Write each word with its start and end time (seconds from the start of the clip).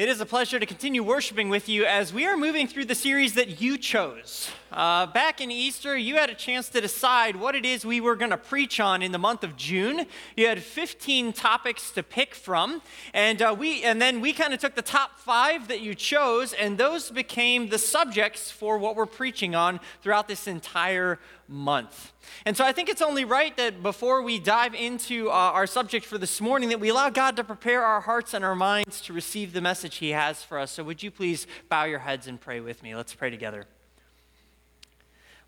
It 0.00 0.08
is 0.08 0.18
a 0.18 0.24
pleasure 0.24 0.58
to 0.58 0.64
continue 0.64 1.02
worshiping 1.02 1.50
with 1.50 1.68
you 1.68 1.84
as 1.84 2.10
we 2.10 2.24
are 2.24 2.34
moving 2.34 2.66
through 2.66 2.86
the 2.86 2.94
series 2.94 3.34
that 3.34 3.60
you 3.60 3.76
chose. 3.76 4.50
Uh, 4.72 5.04
back 5.04 5.42
in 5.42 5.50
Easter, 5.50 5.94
you 5.94 6.14
had 6.14 6.30
a 6.30 6.34
chance 6.34 6.70
to 6.70 6.80
decide 6.80 7.36
what 7.36 7.54
it 7.54 7.66
is 7.66 7.84
we 7.84 8.00
were 8.00 8.16
going 8.16 8.30
to 8.30 8.38
preach 8.38 8.80
on 8.80 9.02
in 9.02 9.12
the 9.12 9.18
month 9.18 9.44
of 9.44 9.58
June. 9.58 10.06
You 10.38 10.46
had 10.46 10.62
15 10.62 11.34
topics 11.34 11.90
to 11.90 12.02
pick 12.02 12.34
from, 12.34 12.80
and 13.12 13.42
uh, 13.42 13.54
we 13.58 13.82
and 13.82 14.00
then 14.00 14.22
we 14.22 14.32
kind 14.32 14.54
of 14.54 14.60
took 14.60 14.74
the 14.74 14.80
top 14.80 15.18
five 15.18 15.68
that 15.68 15.82
you 15.82 15.94
chose, 15.94 16.54
and 16.54 16.78
those 16.78 17.10
became 17.10 17.68
the 17.68 17.78
subjects 17.78 18.50
for 18.50 18.78
what 18.78 18.96
we're 18.96 19.04
preaching 19.04 19.54
on 19.54 19.80
throughout 20.02 20.28
this 20.28 20.46
entire 20.46 21.18
month. 21.46 22.12
And 22.44 22.56
so 22.56 22.64
I 22.64 22.72
think 22.72 22.88
it's 22.88 23.02
only 23.02 23.24
right 23.24 23.56
that 23.56 23.82
before 23.82 24.22
we 24.22 24.38
dive 24.38 24.74
into 24.74 25.30
uh, 25.30 25.32
our 25.32 25.66
subject 25.66 26.06
for 26.06 26.18
this 26.18 26.40
morning, 26.40 26.68
that 26.70 26.80
we 26.80 26.88
allow 26.88 27.10
God 27.10 27.36
to 27.36 27.44
prepare 27.44 27.84
our 27.84 28.00
hearts 28.00 28.34
and 28.34 28.44
our 28.44 28.54
minds 28.54 29.00
to 29.02 29.12
receive 29.12 29.52
the 29.52 29.60
message 29.60 29.96
He 29.96 30.10
has 30.10 30.42
for 30.42 30.58
us. 30.58 30.70
So 30.72 30.84
would 30.84 31.02
you 31.02 31.10
please 31.10 31.46
bow 31.68 31.84
your 31.84 32.00
heads 32.00 32.26
and 32.26 32.40
pray 32.40 32.60
with 32.60 32.82
me? 32.82 32.94
Let's 32.94 33.14
pray 33.14 33.30
together. 33.30 33.66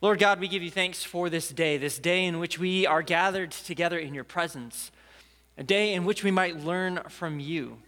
Lord 0.01 0.19
God, 0.19 0.41
we 0.41 0.49
give 0.49 0.63
you 0.63 0.71
thanks 0.71 1.05
for 1.05 1.31
this 1.31 1.51
day, 1.51 1.77
this 1.77 1.99
day 1.99 2.25
in 2.25 2.41
which 2.41 2.59
we 2.59 2.87
are 2.87 3.03
gathered 3.03 3.53
together 3.53 3.99
in 3.99 4.15
your 4.15 4.25
presence, 4.25 4.91
a 5.57 5.63
day 5.63 5.95
in 5.95 6.05
which 6.05 6.25
we 6.25 6.31
might 6.33 6.59
learn 6.59 7.03
from 7.09 7.39
you 7.39 7.79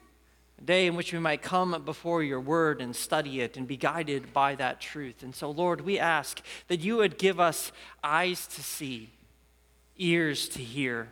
day 0.64 0.86
in 0.86 0.96
which 0.96 1.12
we 1.12 1.18
might 1.18 1.42
come 1.42 1.82
before 1.84 2.22
your 2.22 2.40
word 2.40 2.80
and 2.80 2.94
study 2.94 3.40
it 3.40 3.56
and 3.56 3.66
be 3.66 3.76
guided 3.76 4.32
by 4.32 4.54
that 4.56 4.80
truth. 4.80 5.22
And 5.22 5.34
so, 5.34 5.50
Lord, 5.50 5.82
we 5.82 5.98
ask 5.98 6.40
that 6.68 6.80
you 6.80 6.96
would 6.96 7.18
give 7.18 7.38
us 7.38 7.72
eyes 8.02 8.46
to 8.48 8.62
see, 8.62 9.10
ears 9.96 10.48
to 10.50 10.60
hear, 10.62 11.08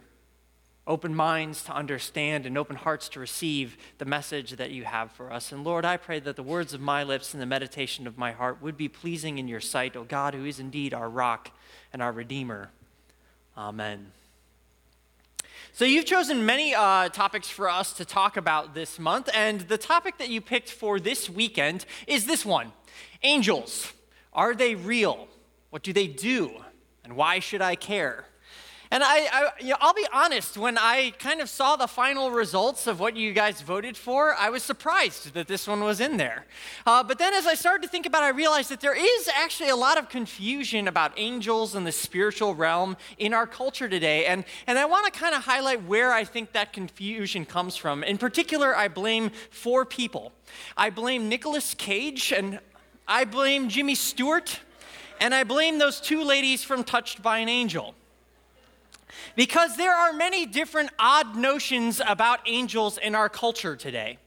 open 0.87 1.15
minds 1.15 1.63
to 1.65 1.73
understand, 1.73 2.47
and 2.47 2.59
open 2.59 2.77
hearts 2.77 3.09
to 3.11 3.21
receive 3.21 3.77
the 3.99 4.05
message 4.05 4.53
that 4.53 4.71
you 4.71 4.85
have 4.85 5.13
for 5.13 5.33
us. 5.33 5.53
And 5.53 5.63
Lord, 5.65 5.85
I 5.85 5.97
pray 5.97 6.19
that 6.21 6.37
the 6.37 6.43
words 6.43 6.75
of 6.75 6.81
my 6.81 7.03
lips 7.03 7.33
and 7.33 7.43
the 7.43 7.47
meditation 7.47 8.07
of 8.07 8.19
my 8.19 8.33
heart 8.33 8.61
would 8.61 8.77
be 8.77 8.89
pleasing 8.89 9.39
in 9.39 9.49
your 9.49 9.61
sight, 9.61 9.97
O 9.97 10.05
God, 10.05 10.35
who 10.35 10.45
is 10.45 10.59
indeed 10.59 10.93
our 10.93 11.09
rock 11.09 11.51
and 11.93 12.03
our 12.03 12.13
Redeemer. 12.13 12.71
Amen. 13.57 14.13
So, 15.75 15.87
you've 15.87 16.05
chosen 16.05 16.45
many 16.45 16.75
uh, 16.75 17.09
topics 17.09 17.49
for 17.49 17.67
us 17.67 17.95
to 17.95 18.05
talk 18.05 18.37
about 18.37 18.75
this 18.75 18.99
month, 18.99 19.31
and 19.33 19.63
the 19.63 19.79
topic 19.79 20.19
that 20.19 20.29
you 20.29 20.43
picked 20.43 20.69
for 20.69 21.01
this 21.01 21.31
weekend 21.31 21.87
is 22.07 22.27
this 22.27 22.45
one 22.45 22.73
Angels. 23.23 23.91
Are 24.35 24.55
they 24.55 24.75
real? 24.75 25.29
What 25.71 25.83
do 25.83 25.95
they 25.95 26.09
do? 26.09 26.51
And 27.05 27.17
why 27.17 27.39
should 27.39 27.63
I 27.63 27.77
care? 27.77 28.27
And 28.93 29.03
I, 29.03 29.21
I 29.33 29.51
you 29.59 29.69
know, 29.71 29.77
I'll 29.81 29.95
be 29.95 30.07
honest, 30.13 30.59
when 30.59 30.77
I 30.77 31.15
kind 31.19 31.41
of 31.41 31.49
saw 31.49 31.77
the 31.77 31.87
final 31.87 32.31
results 32.31 32.87
of 32.87 33.01
what 33.01 33.17
you 33.17 33.33
guys 33.33 33.63
voted 33.63 33.97
for, 33.97 34.35
I 34.35 34.51
was 34.51 34.63
surprised 34.63 35.33
that 35.33 35.49
this 35.49 35.67
one 35.67 35.81
was 35.81 35.99
in 35.99 36.19
there. 36.19 36.45
Uh, 36.85 37.03
but 37.03 37.19
then 37.19 37.33
as 37.33 37.47
I 37.47 37.55
started 37.55 37.81
to 37.85 37.89
think 37.89 38.05
about 38.05 38.23
it, 38.23 38.27
I 38.27 38.29
realized 38.37 38.71
that 38.71 38.83
there 38.83 38.95
is 38.95 39.31
actually 39.35 39.71
a 39.71 39.77
lot 39.77 39.97
of 39.97 40.11
confusion 40.11 40.89
about 40.89 41.15
angels 41.17 41.75
and 41.75 41.87
the 41.87 41.93
spiritual 41.93 42.55
realm 42.55 42.99
in 43.17 43.33
our 43.33 43.47
culture 43.47 43.89
today. 43.89 44.27
And, 44.27 44.45
and 44.67 44.79
I 44.79 44.85
want 44.85 45.11
to 45.11 45.19
kind 45.19 45.35
of 45.35 45.43
highlight 45.43 45.83
where 45.85 46.13
I 46.13 46.25
think 46.25 46.53
that 46.53 46.75
confusion 46.75 47.47
comes 47.47 47.79
from. 47.79 48.05
In 48.05 48.19
particular, 48.19 48.77
I 48.77 48.89
blame 48.89 49.31
four 49.51 49.87
people. 49.87 50.33
I 50.77 50.91
blame 50.91 51.31
Nicolas 51.31 51.73
Cage, 51.73 52.31
and 52.31 52.61
I 53.09 53.25
blame 53.25 53.71
Jimmy 53.71 53.95
Stewart, 53.95 54.61
and 55.19 55.35
I 55.35 55.45
blame 55.45 55.79
those 55.79 55.99
two 55.99 56.23
ladies 56.23 56.63
from 56.63 56.85
Touched 56.85 57.23
by 57.23 57.39
an 57.39 57.49
Angel. 57.49 57.95
Because 59.37 59.77
there 59.77 59.95
are 59.95 60.13
many 60.13 60.47
different 60.47 60.91
odd 60.99 61.37
notions 61.37 62.01
about 62.07 62.41
angels 62.47 62.99
in 62.99 63.15
our 63.15 63.29
culture 63.29 63.77
today. 63.77 64.19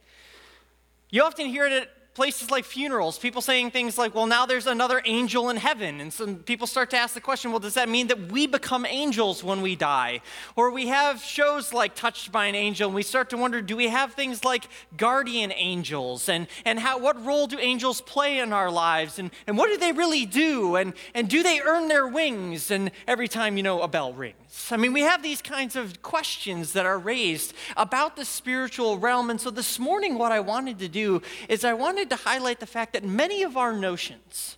You 1.09 1.23
often 1.23 1.47
hear 1.47 1.66
it 1.66 1.72
at 1.73 1.89
places 2.16 2.50
like 2.50 2.64
funerals, 2.64 3.19
people 3.19 3.42
saying 3.42 3.69
things 3.69 3.97
like, 3.97 4.16
well, 4.16 4.25
now 4.25 4.45
there's 4.45 4.67
another 4.67 5.02
angel 5.05 5.50
in 5.50 5.58
heaven. 5.58 6.00
And 6.00 6.11
some 6.11 6.38
people 6.38 6.66
start 6.66 6.89
to 6.92 6.97
ask 6.97 7.14
the 7.14 7.22
question, 7.22 7.52
well, 7.52 7.59
does 7.59 7.73
that 7.73 7.89
mean 7.89 8.08
that 8.08 8.32
we 8.32 8.48
become 8.48 8.86
angels 8.86 9.43
when 9.43 9.61
we 9.61 9.76
die? 9.76 10.21
Or 10.55 10.71
we 10.71 10.88
have 10.88 11.21
shows 11.21 11.73
like 11.73 11.93
Touched 11.93 12.32
by 12.32 12.45
an 12.45 12.55
Angel, 12.55 12.88
and 12.88 12.95
we 12.95 13.04
start 13.04 13.30
to 13.32 13.38
wonder, 13.38 13.61
do 13.61 13.76
we 13.76 13.89
have 13.89 14.14
things 14.14 14.45
like 14.45 14.67
guardian 14.95 15.52
angels? 15.52 16.30
And, 16.30 16.48
and 16.64 16.80
how, 16.80 16.99
what 16.99 17.23
role 17.23 17.48
do 17.48 17.59
angels 17.59 17.99
play 17.99 18.39
in 18.39 18.54
our 18.54 18.71
lives? 18.71 19.20
And, 19.20 19.30
and 19.45 19.58
what 19.58 19.70
do 19.70 19.77
they 19.77 19.92
really 19.92 20.26
do? 20.26 20.77
And, 20.77 20.93
and 21.14 21.30
do 21.30 21.43
they 21.43 21.59
earn 21.59 21.89
their 21.89 22.08
wings? 22.08 22.71
And 22.71 22.92
every 23.08 23.27
time, 23.27 23.58
you 23.58 23.64
know, 23.64 23.82
a 23.82 23.89
bell 23.89 24.14
rings. 24.14 24.45
I 24.71 24.77
mean, 24.77 24.93
we 24.93 25.02
have 25.02 25.21
these 25.21 25.42
kinds 25.42 25.76
of 25.76 26.02
questions 26.02 26.73
that 26.73 26.86
are 26.86 26.98
raised 26.98 27.54
about 27.77 28.16
the 28.16 28.26
spiritual 28.26 28.98
realm. 28.98 29.30
And 29.30 29.39
so 29.39 29.49
this 29.49 29.77
morning, 29.77 30.17
what 30.17 30.32
I 30.32 30.39
wanted 30.39 30.80
to 30.80 30.88
do 30.88 31.21
is 31.49 31.64
I 31.64 31.73
wanted 31.73 32.10
to 32.10 32.16
highlight 32.16 32.60
the 32.60 32.65
fact 32.65 32.94
that 32.94 33.04
many 33.04 33.44
of 33.44 33.58
our 33.58 33.73
notions 33.73 34.58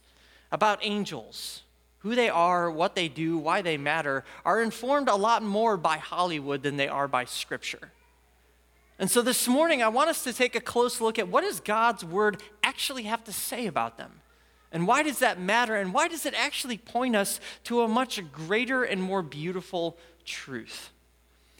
about 0.52 0.80
angels, 0.82 1.64
who 2.00 2.16
they 2.16 2.30
are, 2.30 2.72
what 2.72 2.96
they 2.96 3.08
do, 3.08 3.38
why 3.38 3.62
they 3.62 3.78
matter, 3.78 4.24
are 4.46 4.62
informed 4.62 5.10
a 5.10 5.16
lot 5.16 5.44
more 5.44 5.78
by 5.78 5.98
Hollywood 5.98 6.64
than 6.64 6.78
they 6.78 6.88
are 6.88 7.08
by 7.08 7.26
Scripture. 7.26 7.92
And 9.00 9.12
so 9.12 9.22
this 9.22 9.48
morning, 9.48 9.84
I 9.84 9.90
want 9.90 10.10
us 10.10 10.24
to 10.24 10.34
take 10.34 10.56
a 10.56 10.62
close 10.62 11.02
look 11.02 11.20
at 11.20 11.28
what 11.28 11.42
does 11.42 11.60
God's 11.60 12.04
Word 12.04 12.42
actually 12.64 13.04
have 13.04 13.24
to 13.26 13.34
say 13.34 13.68
about 13.68 13.98
them? 13.98 14.22
And 14.78 14.86
why 14.86 15.02
does 15.02 15.18
that 15.20 15.40
matter? 15.40 15.76
And 15.76 15.92
why 15.92 16.08
does 16.08 16.28
it 16.28 16.36
actually 16.36 16.78
point 16.78 17.16
us 17.16 17.40
to 17.64 17.82
a 17.82 17.88
much 17.88 18.22
greater 18.32 18.84
and 18.84 19.02
more 19.02 19.24
beautiful 19.24 19.98
truth? 20.24 20.92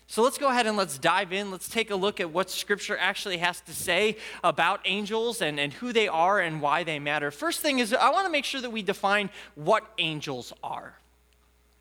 So 0.06 0.22
let's 0.22 0.38
go 0.38 0.50
ahead 0.50 0.68
and 0.68 0.78
let's 0.78 1.00
dive 1.00 1.34
in. 1.34 1.50
Let's 1.50 1.68
take 1.68 1.90
a 1.90 1.96
look 1.96 2.20
at 2.20 2.30
what 2.30 2.52
Scripture 2.52 2.96
actually 2.96 3.38
has 3.38 3.60
to 3.62 3.74
say 3.74 4.18
about 4.44 4.82
angels 4.86 5.42
and, 5.42 5.60
and 5.60 5.74
who 5.74 5.92
they 5.92 6.08
are 6.08 6.40
and 6.40 6.62
why 6.62 6.84
they 6.84 7.00
matter. 7.00 7.32
First 7.32 7.62
thing 7.62 7.80
is, 7.80 7.92
I 7.92 8.12
want 8.12 8.28
to 8.28 8.32
make 8.32 8.46
sure 8.46 8.62
that 8.62 8.70
we 8.70 8.84
define 8.84 9.32
what 9.56 9.84
angels 9.98 10.54
are. 10.64 10.94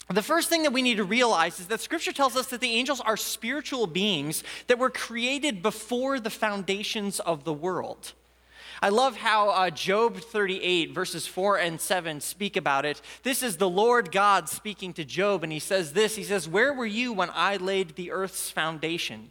The 0.09 0.23
first 0.23 0.49
thing 0.49 0.63
that 0.63 0.73
we 0.73 0.81
need 0.81 0.97
to 0.97 1.05
realize 1.05 1.61
is 1.61 1.67
that 1.67 1.83
Scripture 1.83 2.13
tells 2.13 2.35
us 2.35 2.47
that 2.47 2.63
the 2.63 2.71
angels 2.71 3.03
are 3.03 3.19
spiritual 3.19 3.87
beings 3.87 4.43
that 4.69 4.79
were 4.79 4.89
created 4.89 5.61
before 5.61 6.19
the 6.19 6.31
foundations 6.31 7.21
of 7.21 7.45
the 7.45 7.53
world. 7.53 8.15
I 8.83 8.91
love 8.91 9.17
how 9.17 9.49
uh, 9.51 9.71
Job 9.71 10.19
38, 10.19 10.93
verses 10.93 11.27
4 11.27 11.59
and 11.59 11.81
7 11.81 12.21
speak 12.21 12.57
about 12.57 12.85
it. 12.85 13.01
This 13.23 13.43
is 13.43 13.57
the 13.57 13.69
Lord 13.69 14.13
God 14.13 14.49
speaking 14.49 14.93
to 14.95 15.05
Job, 15.05 15.43
and 15.43 15.53
he 15.53 15.59
says 15.59 15.93
this 15.93 16.17
He 16.17 16.25
says, 16.25 16.49
Where 16.49 16.73
were 16.73 16.87
you 16.87 17.13
when 17.13 17.31
I 17.33 17.57
laid 17.57 17.97
the 17.97 18.11
earth's 18.11 18.51
foundation? 18.51 19.31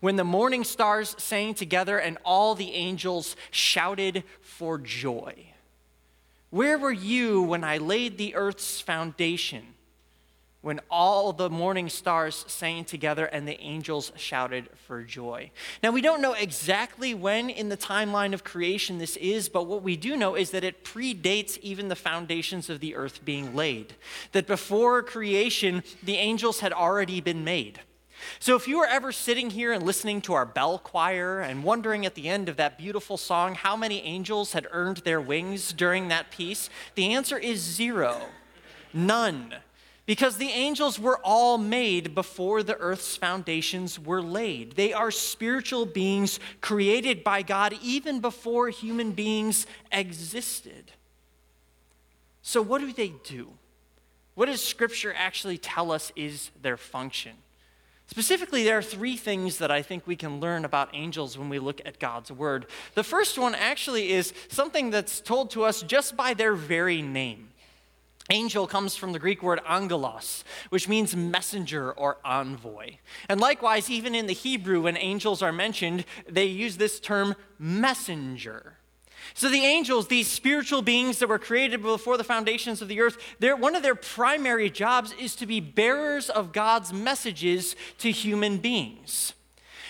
When 0.00 0.16
the 0.16 0.24
morning 0.24 0.64
stars 0.64 1.16
sang 1.18 1.54
together 1.54 1.98
and 1.98 2.18
all 2.24 2.54
the 2.54 2.72
angels 2.72 3.36
shouted 3.50 4.22
for 4.40 4.78
joy? 4.78 5.46
Where 6.50 6.78
were 6.78 6.92
you 6.92 7.42
when 7.42 7.64
I 7.64 7.78
laid 7.78 8.16
the 8.16 8.36
earth's 8.36 8.80
foundation? 8.80 9.73
When 10.64 10.80
all 10.90 11.34
the 11.34 11.50
morning 11.50 11.90
stars 11.90 12.42
sang 12.48 12.86
together 12.86 13.26
and 13.26 13.46
the 13.46 13.60
angels 13.60 14.10
shouted 14.16 14.66
for 14.86 15.02
joy. 15.02 15.50
Now, 15.82 15.90
we 15.90 16.00
don't 16.00 16.22
know 16.22 16.32
exactly 16.32 17.12
when 17.12 17.50
in 17.50 17.68
the 17.68 17.76
timeline 17.76 18.32
of 18.32 18.44
creation 18.44 18.96
this 18.96 19.16
is, 19.16 19.50
but 19.50 19.66
what 19.66 19.82
we 19.82 19.94
do 19.94 20.16
know 20.16 20.34
is 20.34 20.52
that 20.52 20.64
it 20.64 20.82
predates 20.82 21.58
even 21.58 21.88
the 21.88 21.94
foundations 21.94 22.70
of 22.70 22.80
the 22.80 22.96
earth 22.96 23.26
being 23.26 23.54
laid. 23.54 23.94
That 24.32 24.46
before 24.46 25.02
creation, 25.02 25.82
the 26.02 26.16
angels 26.16 26.60
had 26.60 26.72
already 26.72 27.20
been 27.20 27.44
made. 27.44 27.80
So, 28.38 28.56
if 28.56 28.66
you 28.66 28.78
were 28.78 28.86
ever 28.86 29.12
sitting 29.12 29.50
here 29.50 29.70
and 29.70 29.84
listening 29.84 30.22
to 30.22 30.32
our 30.32 30.46
bell 30.46 30.78
choir 30.78 31.40
and 31.40 31.62
wondering 31.62 32.06
at 32.06 32.14
the 32.14 32.26
end 32.26 32.48
of 32.48 32.56
that 32.56 32.78
beautiful 32.78 33.18
song 33.18 33.54
how 33.54 33.76
many 33.76 34.00
angels 34.00 34.54
had 34.54 34.66
earned 34.70 34.98
their 34.98 35.20
wings 35.20 35.74
during 35.74 36.08
that 36.08 36.30
piece, 36.30 36.70
the 36.94 37.12
answer 37.12 37.36
is 37.36 37.60
zero. 37.60 38.22
None. 38.94 39.56
Because 40.06 40.36
the 40.36 40.50
angels 40.50 40.98
were 40.98 41.18
all 41.24 41.56
made 41.56 42.14
before 42.14 42.62
the 42.62 42.76
earth's 42.76 43.16
foundations 43.16 43.98
were 43.98 44.20
laid. 44.20 44.72
They 44.72 44.92
are 44.92 45.10
spiritual 45.10 45.86
beings 45.86 46.38
created 46.60 47.24
by 47.24 47.40
God 47.40 47.74
even 47.82 48.20
before 48.20 48.68
human 48.68 49.12
beings 49.12 49.66
existed. 49.90 50.92
So, 52.42 52.60
what 52.60 52.82
do 52.82 52.92
they 52.92 53.14
do? 53.24 53.48
What 54.34 54.46
does 54.46 54.62
Scripture 54.62 55.14
actually 55.16 55.56
tell 55.56 55.90
us 55.90 56.12
is 56.14 56.50
their 56.60 56.76
function? 56.76 57.32
Specifically, 58.06 58.64
there 58.64 58.76
are 58.76 58.82
three 58.82 59.16
things 59.16 59.58
that 59.58 59.70
I 59.70 59.80
think 59.80 60.06
we 60.06 60.16
can 60.16 60.38
learn 60.38 60.66
about 60.66 60.90
angels 60.92 61.38
when 61.38 61.48
we 61.48 61.58
look 61.58 61.80
at 61.86 61.98
God's 61.98 62.30
Word. 62.30 62.66
The 62.94 63.02
first 63.02 63.38
one 63.38 63.54
actually 63.54 64.12
is 64.12 64.34
something 64.48 64.90
that's 64.90 65.20
told 65.20 65.50
to 65.52 65.64
us 65.64 65.82
just 65.82 66.16
by 66.16 66.34
their 66.34 66.54
very 66.54 67.00
name. 67.00 67.48
Angel 68.30 68.66
comes 68.66 68.96
from 68.96 69.12
the 69.12 69.18
Greek 69.18 69.42
word 69.42 69.60
angelos, 69.68 70.44
which 70.70 70.88
means 70.88 71.14
messenger 71.14 71.92
or 71.92 72.16
envoy. 72.24 72.96
And 73.28 73.38
likewise, 73.38 73.90
even 73.90 74.14
in 74.14 74.26
the 74.26 74.32
Hebrew, 74.32 74.82
when 74.82 74.96
angels 74.96 75.42
are 75.42 75.52
mentioned, 75.52 76.06
they 76.28 76.46
use 76.46 76.78
this 76.78 77.00
term 77.00 77.34
messenger. 77.58 78.78
So 79.34 79.48
the 79.48 79.64
angels, 79.64 80.08
these 80.08 80.28
spiritual 80.28 80.80
beings 80.80 81.18
that 81.18 81.28
were 81.28 81.38
created 81.38 81.82
before 81.82 82.16
the 82.16 82.24
foundations 82.24 82.80
of 82.80 82.88
the 82.88 83.00
earth, 83.00 83.16
one 83.40 83.74
of 83.74 83.82
their 83.82 83.94
primary 83.94 84.70
jobs 84.70 85.12
is 85.18 85.34
to 85.36 85.46
be 85.46 85.60
bearers 85.60 86.30
of 86.30 86.52
God's 86.52 86.92
messages 86.92 87.76
to 87.98 88.10
human 88.10 88.58
beings. 88.58 89.34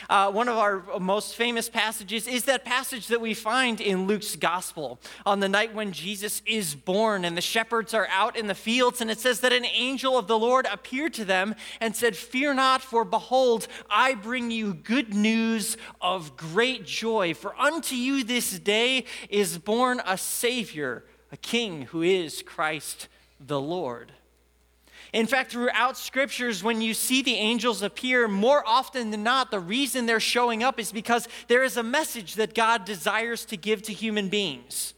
Uh, 0.08 0.30
one 0.30 0.48
of 0.48 0.56
our 0.56 0.82
most 1.00 1.34
famous 1.34 1.68
passages 1.68 2.26
is 2.26 2.44
that 2.44 2.64
passage 2.64 3.08
that 3.08 3.20
we 3.20 3.34
find 3.34 3.80
in 3.80 4.06
Luke's 4.06 4.36
gospel 4.36 5.00
on 5.24 5.40
the 5.40 5.48
night 5.48 5.74
when 5.74 5.92
Jesus 5.92 6.42
is 6.46 6.74
born 6.74 7.24
and 7.24 7.36
the 7.36 7.42
shepherds 7.42 7.94
are 7.94 8.08
out 8.10 8.36
in 8.36 8.46
the 8.46 8.54
fields. 8.54 9.00
And 9.00 9.10
it 9.10 9.18
says 9.18 9.40
that 9.40 9.52
an 9.52 9.64
angel 9.64 10.18
of 10.18 10.26
the 10.26 10.38
Lord 10.38 10.66
appeared 10.70 11.14
to 11.14 11.24
them 11.24 11.54
and 11.80 11.94
said, 11.94 12.16
Fear 12.16 12.54
not, 12.54 12.82
for 12.82 13.04
behold, 13.04 13.66
I 13.90 14.14
bring 14.14 14.50
you 14.50 14.74
good 14.74 15.14
news 15.14 15.76
of 16.00 16.36
great 16.36 16.84
joy. 16.84 17.34
For 17.34 17.58
unto 17.58 17.94
you 17.94 18.24
this 18.24 18.58
day 18.58 19.04
is 19.28 19.58
born 19.58 20.00
a 20.06 20.18
Savior, 20.18 21.04
a 21.32 21.36
King 21.36 21.82
who 21.82 22.02
is 22.02 22.42
Christ 22.42 23.08
the 23.40 23.60
Lord. 23.60 24.12
In 25.14 25.28
fact, 25.28 25.52
throughout 25.52 25.96
scriptures, 25.96 26.64
when 26.64 26.82
you 26.82 26.92
see 26.92 27.22
the 27.22 27.36
angels 27.36 27.82
appear, 27.82 28.26
more 28.26 28.64
often 28.66 29.12
than 29.12 29.22
not, 29.22 29.52
the 29.52 29.60
reason 29.60 30.06
they're 30.06 30.18
showing 30.18 30.64
up 30.64 30.80
is 30.80 30.90
because 30.90 31.28
there 31.46 31.62
is 31.62 31.76
a 31.76 31.84
message 31.84 32.34
that 32.34 32.52
God 32.52 32.84
desires 32.84 33.44
to 33.44 33.56
give 33.56 33.80
to 33.82 33.92
human 33.92 34.28
beings. 34.28 34.92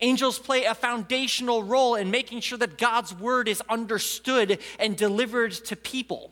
Angels 0.00 0.38
play 0.38 0.64
a 0.64 0.74
foundational 0.74 1.62
role 1.62 1.94
in 1.94 2.10
making 2.10 2.40
sure 2.40 2.58
that 2.58 2.76
God's 2.76 3.14
word 3.14 3.48
is 3.48 3.62
understood 3.70 4.58
and 4.78 4.98
delivered 4.98 5.52
to 5.52 5.76
people 5.76 6.30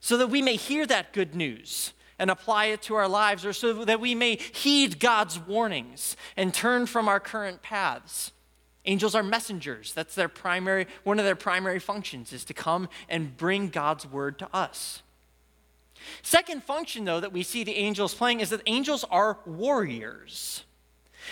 so 0.00 0.16
that 0.16 0.28
we 0.28 0.40
may 0.40 0.56
hear 0.56 0.86
that 0.86 1.12
good 1.12 1.34
news 1.34 1.92
and 2.18 2.30
apply 2.30 2.66
it 2.66 2.80
to 2.82 2.94
our 2.94 3.08
lives, 3.08 3.44
or 3.44 3.52
so 3.52 3.84
that 3.84 4.00
we 4.00 4.14
may 4.14 4.36
heed 4.36 4.98
God's 4.98 5.38
warnings 5.38 6.16
and 6.34 6.54
turn 6.54 6.86
from 6.86 7.08
our 7.08 7.20
current 7.20 7.60
paths. 7.60 8.32
Angels 8.84 9.14
are 9.14 9.22
messengers. 9.22 9.92
That's 9.92 10.14
their 10.14 10.28
primary, 10.28 10.86
one 11.04 11.18
of 11.18 11.24
their 11.24 11.36
primary 11.36 11.78
functions 11.78 12.32
is 12.32 12.44
to 12.46 12.54
come 12.54 12.88
and 13.08 13.36
bring 13.36 13.68
God's 13.68 14.06
word 14.06 14.38
to 14.40 14.48
us. 14.54 15.02
Second 16.22 16.64
function, 16.64 17.04
though, 17.04 17.20
that 17.20 17.32
we 17.32 17.44
see 17.44 17.62
the 17.62 17.76
angels 17.76 18.14
playing 18.14 18.40
is 18.40 18.50
that 18.50 18.60
angels 18.66 19.04
are 19.10 19.38
warriors. 19.46 20.64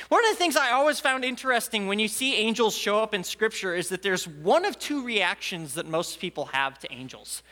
One 0.08 0.25
of 0.25 0.31
the 0.31 0.37
things 0.37 0.56
I 0.56 0.70
always 0.70 1.00
found 1.00 1.25
interesting 1.25 1.88
when 1.88 1.99
you 1.99 2.06
see 2.06 2.37
angels 2.37 2.76
show 2.76 3.00
up 3.00 3.12
in 3.12 3.25
Scripture 3.25 3.75
is 3.75 3.88
that 3.88 4.03
there's 4.03 4.29
one 4.29 4.64
of 4.64 4.79
two 4.79 5.05
reactions 5.05 5.75
that 5.75 5.87
most 5.87 6.20
people 6.20 6.46
have 6.46 6.79
to 6.81 6.93
angels. 6.93 7.43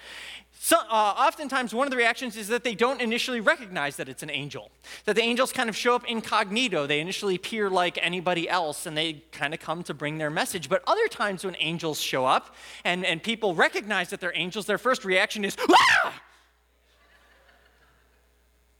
So, 0.68 0.76
uh, 0.80 1.14
oftentimes, 1.16 1.72
one 1.72 1.86
of 1.86 1.90
the 1.90 1.96
reactions 1.96 2.36
is 2.36 2.48
that 2.48 2.62
they 2.62 2.74
don't 2.74 3.00
initially 3.00 3.40
recognize 3.40 3.96
that 3.96 4.06
it's 4.06 4.22
an 4.22 4.30
angel. 4.30 4.70
That 5.06 5.16
the 5.16 5.22
angels 5.22 5.50
kind 5.50 5.70
of 5.70 5.74
show 5.74 5.94
up 5.94 6.04
incognito. 6.06 6.86
They 6.86 7.00
initially 7.00 7.36
appear 7.36 7.70
like 7.70 7.98
anybody 8.02 8.50
else 8.50 8.84
and 8.84 8.94
they 8.94 9.22
kind 9.32 9.54
of 9.54 9.60
come 9.60 9.82
to 9.84 9.94
bring 9.94 10.18
their 10.18 10.28
message. 10.28 10.68
But 10.68 10.82
other 10.86 11.08
times, 11.08 11.42
when 11.42 11.56
angels 11.58 12.02
show 12.02 12.26
up 12.26 12.54
and, 12.84 13.06
and 13.06 13.22
people 13.22 13.54
recognize 13.54 14.10
that 14.10 14.20
they're 14.20 14.36
angels, 14.36 14.66
their 14.66 14.76
first 14.76 15.06
reaction 15.06 15.42
is, 15.42 15.56
ah! 15.70 16.22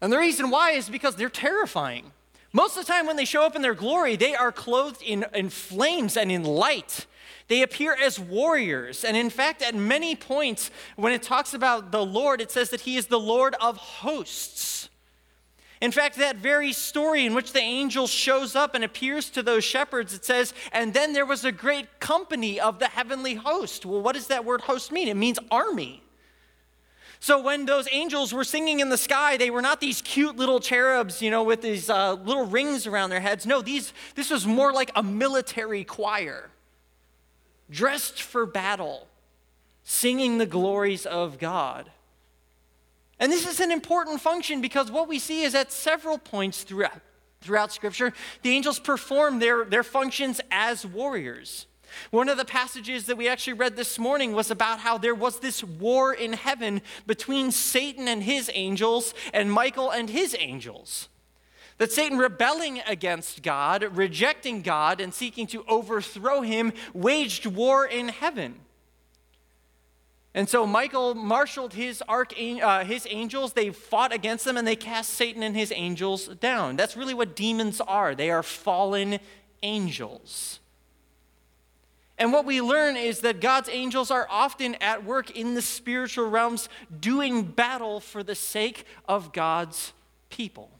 And 0.02 0.12
the 0.12 0.19
reason 0.19 0.50
why 0.50 0.73
is 0.73 0.90
because 0.90 1.17
they're 1.17 1.31
terrifying. 1.31 2.12
Most 2.53 2.77
of 2.77 2.87
the 2.87 2.93
time, 2.93 3.06
when 3.06 3.17
they 3.17 3.25
show 3.25 3.43
up 3.43 3.56
in 3.56 3.62
their 3.62 3.75
glory, 3.75 4.17
they 4.17 4.35
are 4.35 4.53
clothed 4.53 5.03
in, 5.03 5.27
in 5.35 5.50
flames 5.50 6.17
and 6.17 6.33
in 6.33 6.45
light. 6.45 7.06
They 7.49 7.62
appear 7.62 7.95
as 7.95 8.19
warriors. 8.19 9.05
And 9.05 9.17
in 9.17 9.31
fact, 9.31 9.62
at 9.62 9.75
many 9.75 10.15
points, 10.15 10.71
when 10.97 11.12
it 11.12 11.23
talks 11.23 11.55
about 11.55 11.93
the 11.93 12.05
Lord, 12.05 12.41
it 12.41 12.50
says 12.50 12.71
that 12.71 12.83
he 12.83 12.97
is 12.97 13.06
the 13.06 13.21
Lord 13.21 13.55
of 13.61 13.77
hosts. 13.77 14.89
In 15.81 15.93
fact, 15.93 16.17
that 16.17 16.37
very 16.37 16.73
story 16.73 17.25
in 17.25 17.35
which 17.35 17.53
the 17.53 17.61
angel 17.61 18.06
shows 18.06 18.56
up 18.56 18.75
and 18.75 18.83
appears 18.83 19.31
to 19.31 19.43
those 19.43 19.62
shepherds, 19.62 20.12
it 20.12 20.25
says, 20.25 20.53
and 20.73 20.93
then 20.93 21.12
there 21.12 21.27
was 21.27 21.45
a 21.45 21.53
great 21.53 22.00
company 22.00 22.59
of 22.59 22.79
the 22.81 22.89
heavenly 22.89 23.35
host. 23.35 23.87
Well, 23.87 24.03
what 24.03 24.15
does 24.15 24.27
that 24.27 24.45
word 24.45 24.62
host 24.62 24.91
mean? 24.91 25.06
It 25.06 25.17
means 25.17 25.39
army. 25.50 26.03
So 27.20 27.43
when 27.43 27.67
those 27.67 27.88
angels 27.91 28.32
were 28.32 28.44
singing 28.44 28.81
in 28.81 28.91
the 28.91 28.97
sky, 28.97 29.37
they 29.37 29.50
were 29.50 29.62
not 29.62 29.81
these 29.81 30.00
cute 30.03 30.37
little 30.37 30.61
cherubs, 30.61 31.20
you 31.20 31.31
know, 31.31 31.43
with 31.43 31.62
these 31.62 31.91
uh, 31.91 32.15
little 32.15 32.47
rings 32.47 32.87
around 32.87 33.11
their 33.11 33.20
heads. 33.20 33.44
No, 33.44 33.61
these, 33.61 33.93
this 34.15 34.31
was 34.31 34.47
more 34.47 34.73
like 34.73 34.93
a 34.94 35.03
military 35.03 35.85
choir 35.85 36.50
dressed 37.70 38.23
for 38.23 38.47
battle, 38.47 39.09
singing 39.82 40.38
the 40.38 40.47
glories 40.47 41.06
of 41.06 41.38
God. 41.38 41.91
And 43.21 43.32
this 43.32 43.47
is 43.47 43.61
an 43.61 43.71
important 43.71 44.21
function 44.21 44.61
because 44.61 44.91
what 44.91 45.09
we 45.09 45.19
see 45.19 45.43
is 45.43 45.55
at 45.55 45.73
several 45.73 46.19
points 46.19 46.62
throughout, 46.62 47.00
throughout 47.41 47.73
Scripture, 47.73 48.12
the 48.43 48.50
angels 48.50 48.79
perform 48.79 49.38
their, 49.38 49.64
their 49.64 49.82
functions 49.82 50.41
as 50.50 50.87
warriors. 50.87 51.67
One 52.11 52.29
of 52.29 52.37
the 52.37 52.44
passages 52.44 53.06
that 53.06 53.17
we 53.17 53.29
actually 53.29 53.55
read 53.55 53.76
this 53.76 53.99
morning 53.99 54.32
was 54.32 54.50
about 54.50 54.81
how 54.81 54.99
there 54.99 55.14
was 55.14 55.40
this 55.40 55.62
war 55.62 56.12
in 56.12 56.32
heaven 56.32 56.82
between 57.06 57.50
Satan 57.50 58.08
and 58.08 58.23
his 58.23 58.50
angels 58.55 59.14
and 59.32 59.52
Michael 59.52 59.90
and 59.90 60.11
his 60.11 60.37
angels. 60.38 61.08
That 61.79 61.93
Satan, 61.93 62.19
rebelling 62.19 62.81
against 62.87 63.43
God, 63.43 63.85
rejecting 63.96 64.62
God, 64.62 65.00
and 65.00 65.14
seeking 65.14 65.46
to 65.49 65.64
overthrow 65.69 66.40
him, 66.40 66.73
waged 66.93 67.46
war 67.46 67.87
in 67.87 68.08
heaven. 68.08 68.56
And 70.35 70.49
so 70.49 70.67
Michael 70.67 71.14
marshaled 71.14 71.73
his, 71.73 72.02
archangel, 72.08 72.69
uh, 72.69 72.85
his 72.85 73.06
angels. 73.11 73.55
They 73.55 73.70
fought 73.70 74.12
against 74.12 74.44
them 74.44 74.56
and 74.56 74.67
they 74.67 74.76
cast 74.76 75.14
Satan 75.14 75.43
and 75.43 75.56
his 75.56 75.73
angels 75.75 76.29
down. 76.29 76.76
That's 76.76 76.96
really 76.96 77.14
what 77.14 77.35
demons 77.35 77.81
are. 77.81 78.14
They 78.14 78.31
are 78.31 78.43
fallen 78.43 79.19
angels. 79.62 80.61
And 82.19 82.32
what 82.32 82.44
we 82.44 82.61
learn 82.61 82.97
is 82.97 83.20
that 83.20 83.41
God's 83.41 83.69
angels 83.69 84.11
are 84.11 84.26
often 84.29 84.75
at 84.76 85.05
work 85.05 85.31
in 85.31 85.55
the 85.55 85.62
spiritual 85.62 86.29
realms 86.29 86.69
doing 87.00 87.43
battle 87.44 88.00
for 88.00 88.23
the 88.23 88.35
sake 88.35 88.85
of 89.06 89.32
God's 89.32 89.93
people. 90.29 90.78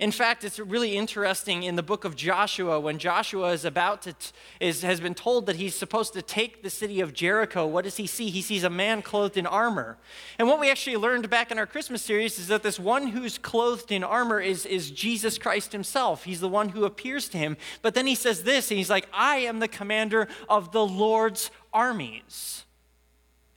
In 0.00 0.10
fact, 0.10 0.44
it's 0.44 0.58
really 0.58 0.96
interesting 0.96 1.62
in 1.62 1.76
the 1.76 1.82
book 1.82 2.04
of 2.04 2.16
Joshua 2.16 2.78
when 2.80 2.98
Joshua 2.98 3.52
is 3.52 3.64
about 3.64 4.02
to 4.02 4.12
t- 4.12 4.32
is 4.60 4.82
has 4.82 5.00
been 5.00 5.14
told 5.14 5.46
that 5.46 5.56
he's 5.56 5.74
supposed 5.74 6.12
to 6.14 6.22
take 6.22 6.62
the 6.62 6.70
city 6.70 7.00
of 7.00 7.12
Jericho. 7.12 7.66
What 7.66 7.84
does 7.84 7.96
he 7.96 8.06
see? 8.06 8.30
He 8.30 8.42
sees 8.42 8.64
a 8.64 8.70
man 8.70 9.02
clothed 9.02 9.36
in 9.36 9.46
armor. 9.46 9.98
And 10.38 10.48
what 10.48 10.60
we 10.60 10.70
actually 10.70 10.96
learned 10.96 11.28
back 11.30 11.50
in 11.50 11.58
our 11.58 11.66
Christmas 11.66 12.02
series 12.02 12.38
is 12.38 12.48
that 12.48 12.62
this 12.62 12.78
one 12.78 13.08
who's 13.08 13.38
clothed 13.38 13.92
in 13.92 14.04
armor 14.04 14.40
is, 14.40 14.66
is 14.66 14.90
Jesus 14.90 15.38
Christ 15.38 15.72
himself. 15.72 16.24
He's 16.24 16.40
the 16.40 16.48
one 16.48 16.70
who 16.70 16.84
appears 16.84 17.28
to 17.30 17.38
him. 17.38 17.56
But 17.82 17.94
then 17.94 18.06
he 18.06 18.14
says 18.14 18.42
this, 18.42 18.70
and 18.70 18.78
he's 18.78 18.90
like, 18.90 19.08
I 19.12 19.36
am 19.38 19.58
the 19.58 19.68
commander 19.68 20.28
of 20.48 20.72
the 20.72 20.84
Lord's 20.84 21.50
armies, 21.72 22.64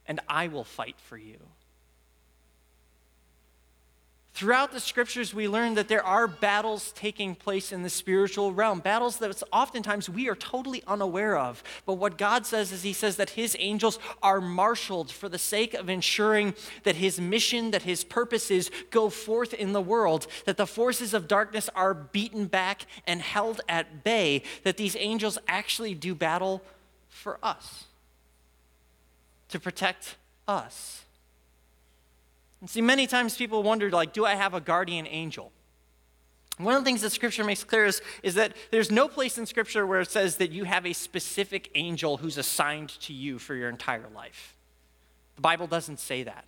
and 0.06 0.20
I 0.28 0.48
will 0.48 0.64
fight 0.64 0.96
for 1.00 1.18
you. 1.18 1.38
Throughout 4.40 4.72
the 4.72 4.80
scriptures, 4.80 5.34
we 5.34 5.50
learn 5.50 5.74
that 5.74 5.90
there 5.90 6.02
are 6.02 6.26
battles 6.26 6.94
taking 6.94 7.36
place 7.36 7.74
in 7.74 7.84
the 7.84 7.90
spiritual 7.90 8.54
realm, 8.54 8.80
battles 8.80 9.18
that 9.18 9.44
oftentimes 9.52 10.10
we 10.10 10.30
are 10.30 10.36
totally 10.36 10.82
unaware 10.88 11.38
of. 11.38 11.62
But 11.86 11.96
what 11.96 12.18
God 12.18 12.46
says 12.46 12.72
is 12.72 12.82
He 12.82 12.94
says 12.94 13.18
that 13.18 13.32
His 13.32 13.58
angels 13.60 14.00
are 14.24 14.40
marshaled 14.40 15.12
for 15.12 15.28
the 15.28 15.38
sake 15.38 15.74
of 15.74 15.90
ensuring 15.90 16.54
that 16.84 16.96
His 16.96 17.20
mission, 17.20 17.72
that 17.72 17.82
His 17.82 18.06
purposes 18.06 18.72
go 18.92 19.10
forth 19.10 19.54
in 19.54 19.74
the 19.74 19.82
world, 19.82 20.26
that 20.46 20.56
the 20.56 20.66
forces 20.66 21.14
of 21.14 21.28
darkness 21.28 21.70
are 21.76 21.94
beaten 21.94 22.46
back 22.46 22.86
and 23.06 23.22
held 23.22 23.60
at 23.68 24.06
bay, 24.06 24.44
that 24.64 24.78
these 24.78 24.96
angels 24.98 25.38
actually 25.50 25.94
do 25.94 26.16
battle 26.16 26.64
for 27.10 27.40
us, 27.44 27.88
to 29.50 29.60
protect 29.60 30.16
us. 30.48 31.04
And 32.62 32.70
see, 32.70 32.82
many 32.82 33.08
times 33.08 33.36
people 33.36 33.64
wonder, 33.64 33.90
like, 33.90 34.14
do 34.14 34.26
I 34.26 34.36
have 34.36 34.54
a 34.54 34.62
guardian 34.62 35.08
angel? 35.08 35.52
One 36.58 36.76
of 36.76 36.82
the 36.82 36.86
things 36.86 37.02
that 37.02 37.12
Scripture 37.12 37.46
makes 37.46 37.64
clear 37.64 37.86
is, 37.86 38.02
is 38.22 38.36
that 38.36 38.54
there's 38.70 38.92
no 38.92 39.08
place 39.08 39.38
in 39.38 39.46
Scripture 39.46 39.88
where 39.88 40.02
it 40.02 40.12
says 40.12 40.38
that 40.38 40.52
you 40.52 40.66
have 40.66 40.86
a 40.86 40.92
specific 40.92 41.72
angel 41.74 42.18
who's 42.18 42.38
assigned 42.38 42.90
to 43.02 43.14
you 43.14 43.40
for 43.40 43.56
your 43.56 43.70
entire 43.70 44.10
life. 44.14 44.58
The 45.38 45.42
Bible 45.42 45.68
doesn't 45.68 46.02
say 46.02 46.24
that. 46.24 46.44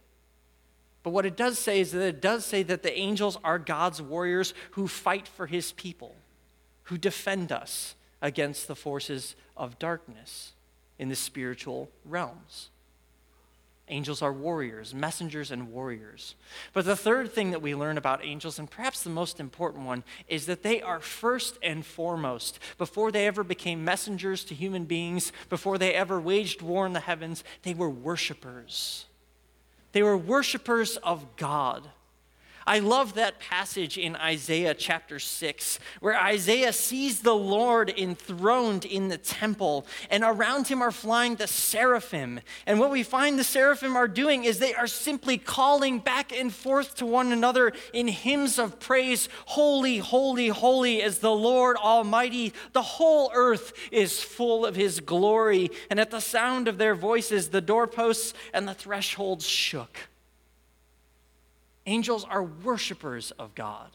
But 1.04 1.12
what 1.12 1.26
it 1.26 1.38
does 1.38 1.58
say 1.58 1.80
is 1.80 1.94
that 1.94 2.02
it 2.02 2.22
does 2.22 2.46
say 2.46 2.62
that 2.64 2.84
the 2.84 2.94
angels 2.94 3.38
are 3.42 3.58
God's 3.58 4.02
warriors 4.02 4.54
who 4.72 4.88
fight 4.90 5.30
for 5.30 5.48
his 5.48 5.72
people, 5.72 6.16
who 6.84 6.98
defend 6.98 7.54
us 7.54 7.96
against 8.22 8.68
the 8.68 8.76
forces 8.76 9.36
of 9.56 9.80
darkness 9.80 10.52
in 11.00 11.08
the 11.08 11.16
spiritual 11.16 11.90
realms. 12.04 12.71
Angels 13.92 14.22
are 14.22 14.32
warriors, 14.32 14.96
messengers 14.96 15.52
and 15.52 15.70
warriors. 15.70 16.36
But 16.72 16.86
the 16.86 16.96
third 16.96 17.34
thing 17.34 17.52
that 17.52 17.62
we 17.62 17.76
learn 17.76 17.98
about 17.98 18.24
angels, 18.24 18.58
and 18.58 18.72
perhaps 18.72 19.04
the 19.04 19.10
most 19.10 19.38
important 19.40 19.86
one, 19.86 20.06
is 20.30 20.46
that 20.46 20.64
they 20.64 20.82
are 20.82 21.02
first 21.02 21.58
and 21.62 21.86
foremost, 21.86 22.58
before 22.78 23.12
they 23.12 23.28
ever 23.28 23.44
became 23.44 23.84
messengers 23.84 24.46
to 24.46 24.56
human 24.56 24.86
beings, 24.86 25.34
before 25.50 25.78
they 25.78 25.94
ever 25.94 26.22
waged 26.22 26.62
war 26.62 26.86
in 26.86 26.94
the 26.94 27.02
heavens, 27.02 27.44
they 27.64 27.74
were 27.74 27.90
worshipers. 27.90 29.06
They 29.92 30.02
were 30.02 30.18
worshipers 30.18 30.96
of 30.98 31.36
God. 31.36 31.90
I 32.66 32.80
love 32.80 33.16
that 33.16 33.40
passage 33.40 33.98
in 33.98 34.16
Isaiah 34.16 34.74
chapter 34.74 35.20
6, 35.20 35.80
where 36.00 36.20
Isaiah 36.20 36.74
sees 36.74 37.22
the 37.22 37.36
Lord 37.36 37.90
enthroned 37.90 38.86
in 38.86 39.08
the 39.08 39.18
temple, 39.18 39.86
and 40.10 40.24
around 40.24 40.68
him 40.68 40.82
are 40.82 40.92
flying 40.92 41.36
the 41.36 41.48
seraphim. 41.48 42.40
And 42.66 42.80
what 42.80 42.92
we 42.92 43.04
find 43.04 43.40
the 43.40 43.44
seraphim 43.44 43.96
are 43.96 44.08
doing 44.08 44.44
is 44.44 44.60
they 44.60 44.76
are 44.76 44.88
simply 44.88 45.38
calling 45.38 46.00
back 46.00 46.32
and 46.32 46.54
forth 46.54 46.96
to 46.96 47.06
one 47.06 47.32
another 47.32 47.74
in 47.94 48.08
hymns 48.08 48.60
of 48.60 48.80
praise 48.80 49.28
Holy, 49.46 49.98
holy, 49.98 50.48
holy 50.48 51.02
is 51.02 51.20
the 51.20 51.32
Lord 51.32 51.78
Almighty. 51.78 52.54
The 52.74 52.82
whole 52.82 53.32
earth 53.34 53.74
is 53.92 54.22
full 54.22 54.66
of 54.66 54.76
his 54.76 55.00
glory. 55.00 55.72
And 55.90 56.00
at 56.00 56.12
the 56.12 56.22
sound 56.22 56.68
of 56.68 56.78
their 56.78 56.96
voices, 56.96 57.50
the 57.50 57.62
doorposts 57.62 58.34
and 58.54 58.68
the 58.68 58.74
thresholds 58.74 59.48
shook. 59.48 60.11
Angels 61.86 62.26
are 62.30 62.44
worshipers 62.44 63.32
of 63.32 63.56
God. 63.56 63.90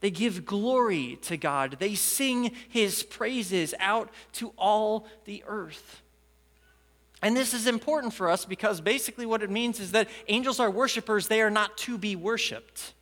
They 0.00 0.10
give 0.10 0.46
glory 0.46 1.18
to 1.22 1.36
God. 1.36 1.76
They 1.78 1.94
sing 1.94 2.52
his 2.68 3.02
praises 3.02 3.74
out 3.78 4.10
to 4.34 4.52
all 4.56 5.06
the 5.24 5.44
earth. 5.46 6.02
And 7.22 7.36
this 7.36 7.52
is 7.52 7.66
important 7.66 8.14
for 8.14 8.30
us 8.30 8.46
because 8.46 8.80
basically 8.80 9.26
what 9.26 9.42
it 9.42 9.50
means 9.50 9.78
is 9.78 9.92
that 9.92 10.08
angels 10.28 10.58
are 10.58 10.70
worshipers, 10.70 11.28
they 11.28 11.42
are 11.42 11.50
not 11.50 11.76
to 11.78 11.98
be 11.98 12.16
worshiped. 12.16 12.94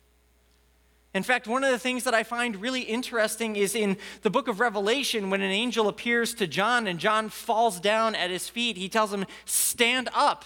In 1.13 1.23
fact, 1.23 1.47
one 1.47 1.63
of 1.63 1.71
the 1.71 1.79
things 1.79 2.03
that 2.03 2.13
I 2.13 2.23
find 2.23 2.57
really 2.57 2.81
interesting 2.81 3.55
is 3.55 3.73
in 3.73 3.97
the 4.21 4.29
book 4.29 4.47
of 4.47 4.59
Revelation, 4.59 5.29
when 5.29 5.41
an 5.41 5.51
angel 5.51 5.87
appears 5.87 6.33
to 6.35 6.47
John 6.47 6.85
and 6.85 6.99
John 6.99 7.29
falls 7.29 7.79
down 7.79 8.13
at 8.13 8.29
his 8.29 8.47
feet, 8.47 8.77
he 8.77 8.89
tells 8.89 9.11
him, 9.11 9.25
Stand 9.45 10.09
up 10.13 10.45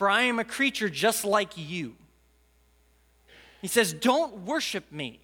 for 0.00 0.08
I 0.08 0.22
am 0.22 0.38
a 0.38 0.44
creature 0.44 0.88
just 0.88 1.26
like 1.26 1.58
you. 1.58 1.94
He 3.60 3.68
says, 3.68 3.92
Don't 3.92 4.46
worship 4.46 4.90
me. 4.90 5.20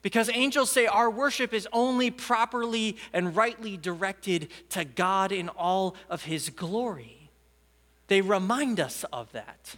Because 0.00 0.30
angels 0.30 0.70
say 0.70 0.86
our 0.86 1.10
worship 1.10 1.52
is 1.52 1.68
only 1.74 2.10
properly 2.10 2.96
and 3.12 3.36
rightly 3.36 3.76
directed 3.76 4.48
to 4.70 4.86
God 4.86 5.30
in 5.30 5.50
all 5.50 5.94
of 6.08 6.24
his 6.24 6.48
glory. 6.48 7.28
They 8.06 8.22
remind 8.22 8.80
us 8.80 9.04
of 9.12 9.30
that. 9.32 9.76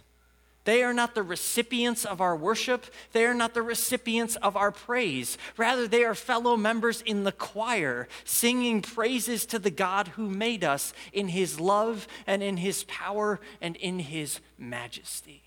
They 0.65 0.81
are 0.81 0.93
not 0.93 1.13
the 1.13 1.23
recipients 1.23 2.05
of 2.05 2.19
our 2.19 2.35
worship. 2.35 2.87
They 3.13 3.25
are 3.25 3.35
not 3.35 3.53
the 3.53 3.61
recipients 3.61 4.35
of 4.37 4.57
our 4.57 4.71
praise. 4.71 5.37
Rather, 5.57 5.87
they 5.87 6.03
are 6.03 6.15
fellow 6.15 6.57
members 6.57 7.01
in 7.01 7.23
the 7.23 7.31
choir, 7.31 8.07
singing 8.23 8.81
praises 8.81 9.45
to 9.45 9.59
the 9.59 9.69
God 9.69 10.09
who 10.09 10.27
made 10.27 10.63
us 10.63 10.91
in 11.13 11.29
his 11.29 11.59
love 11.59 12.07
and 12.25 12.41
in 12.41 12.57
his 12.57 12.83
power 12.85 13.39
and 13.61 13.75
in 13.75 13.99
his 13.99 14.39
majesty. 14.57 15.43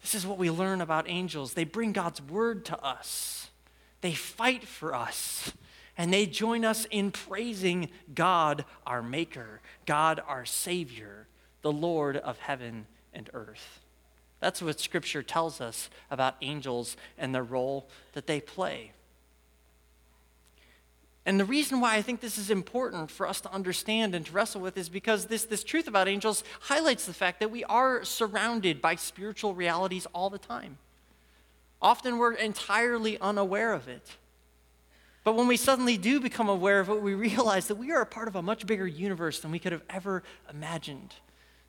This 0.00 0.14
is 0.14 0.26
what 0.26 0.38
we 0.38 0.50
learn 0.50 0.80
about 0.80 1.04
angels. 1.06 1.52
They 1.52 1.64
bring 1.64 1.92
God's 1.92 2.22
word 2.22 2.64
to 2.66 2.82
us, 2.82 3.50
they 4.00 4.14
fight 4.14 4.66
for 4.66 4.94
us, 4.94 5.52
and 5.98 6.10
they 6.10 6.24
join 6.24 6.64
us 6.64 6.86
in 6.90 7.10
praising 7.10 7.90
God, 8.14 8.64
our 8.86 9.02
Maker, 9.02 9.60
God, 9.84 10.22
our 10.26 10.46
Savior, 10.46 11.26
the 11.60 11.72
Lord 11.72 12.16
of 12.16 12.38
heaven 12.38 12.86
and 13.12 13.30
earth. 13.32 13.80
That's 14.40 14.62
what 14.62 14.80
Scripture 14.80 15.22
tells 15.22 15.60
us 15.60 15.90
about 16.10 16.36
angels 16.42 16.96
and 17.18 17.34
the 17.34 17.42
role 17.42 17.88
that 18.12 18.26
they 18.26 18.40
play. 18.40 18.92
And 21.26 21.38
the 21.38 21.44
reason 21.44 21.80
why 21.80 21.96
I 21.96 22.02
think 22.02 22.20
this 22.20 22.38
is 22.38 22.50
important 22.50 23.10
for 23.10 23.26
us 23.26 23.40
to 23.42 23.52
understand 23.52 24.14
and 24.14 24.24
to 24.24 24.32
wrestle 24.32 24.62
with 24.62 24.78
is 24.78 24.88
because 24.88 25.26
this, 25.26 25.44
this 25.44 25.62
truth 25.62 25.86
about 25.86 26.08
angels 26.08 26.42
highlights 26.60 27.04
the 27.04 27.12
fact 27.12 27.40
that 27.40 27.50
we 27.50 27.64
are 27.64 28.02
surrounded 28.04 28.80
by 28.80 28.94
spiritual 28.94 29.54
realities 29.54 30.06
all 30.14 30.30
the 30.30 30.38
time. 30.38 30.78
Often 31.82 32.16
we're 32.16 32.32
entirely 32.32 33.18
unaware 33.20 33.74
of 33.74 33.88
it. 33.88 34.16
But 35.22 35.34
when 35.34 35.48
we 35.48 35.58
suddenly 35.58 35.98
do 35.98 36.18
become 36.18 36.48
aware 36.48 36.80
of 36.80 36.88
it, 36.88 37.02
we 37.02 37.14
realize 37.14 37.68
that 37.68 37.74
we 37.74 37.92
are 37.92 38.00
a 38.00 38.06
part 38.06 38.28
of 38.28 38.36
a 38.36 38.40
much 38.40 38.66
bigger 38.66 38.86
universe 38.86 39.40
than 39.40 39.50
we 39.50 39.58
could 39.58 39.72
have 39.72 39.84
ever 39.90 40.22
imagined 40.48 41.14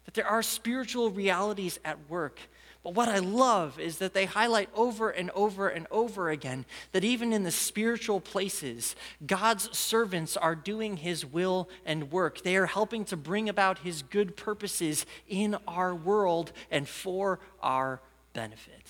that 0.09 0.15
there 0.15 0.27
are 0.27 0.41
spiritual 0.41 1.11
realities 1.11 1.79
at 1.85 2.09
work. 2.09 2.39
But 2.83 2.95
what 2.95 3.09
I 3.09 3.19
love 3.19 3.79
is 3.79 3.99
that 3.99 4.15
they 4.15 4.25
highlight 4.25 4.67
over 4.73 5.11
and 5.11 5.29
over 5.35 5.69
and 5.69 5.85
over 5.91 6.31
again 6.31 6.65
that 6.93 7.03
even 7.03 7.31
in 7.31 7.43
the 7.43 7.51
spiritual 7.51 8.19
places, 8.19 8.95
God's 9.23 9.77
servants 9.77 10.35
are 10.35 10.55
doing 10.55 10.97
his 10.97 11.27
will 11.27 11.69
and 11.85 12.11
work. 12.11 12.41
They 12.41 12.55
are 12.55 12.65
helping 12.65 13.05
to 13.05 13.15
bring 13.15 13.49
about 13.49 13.77
his 13.77 14.01
good 14.01 14.35
purposes 14.35 15.05
in 15.27 15.55
our 15.67 15.93
world 15.93 16.53
and 16.71 16.89
for 16.89 17.39
our 17.61 18.01
benefit. 18.33 18.87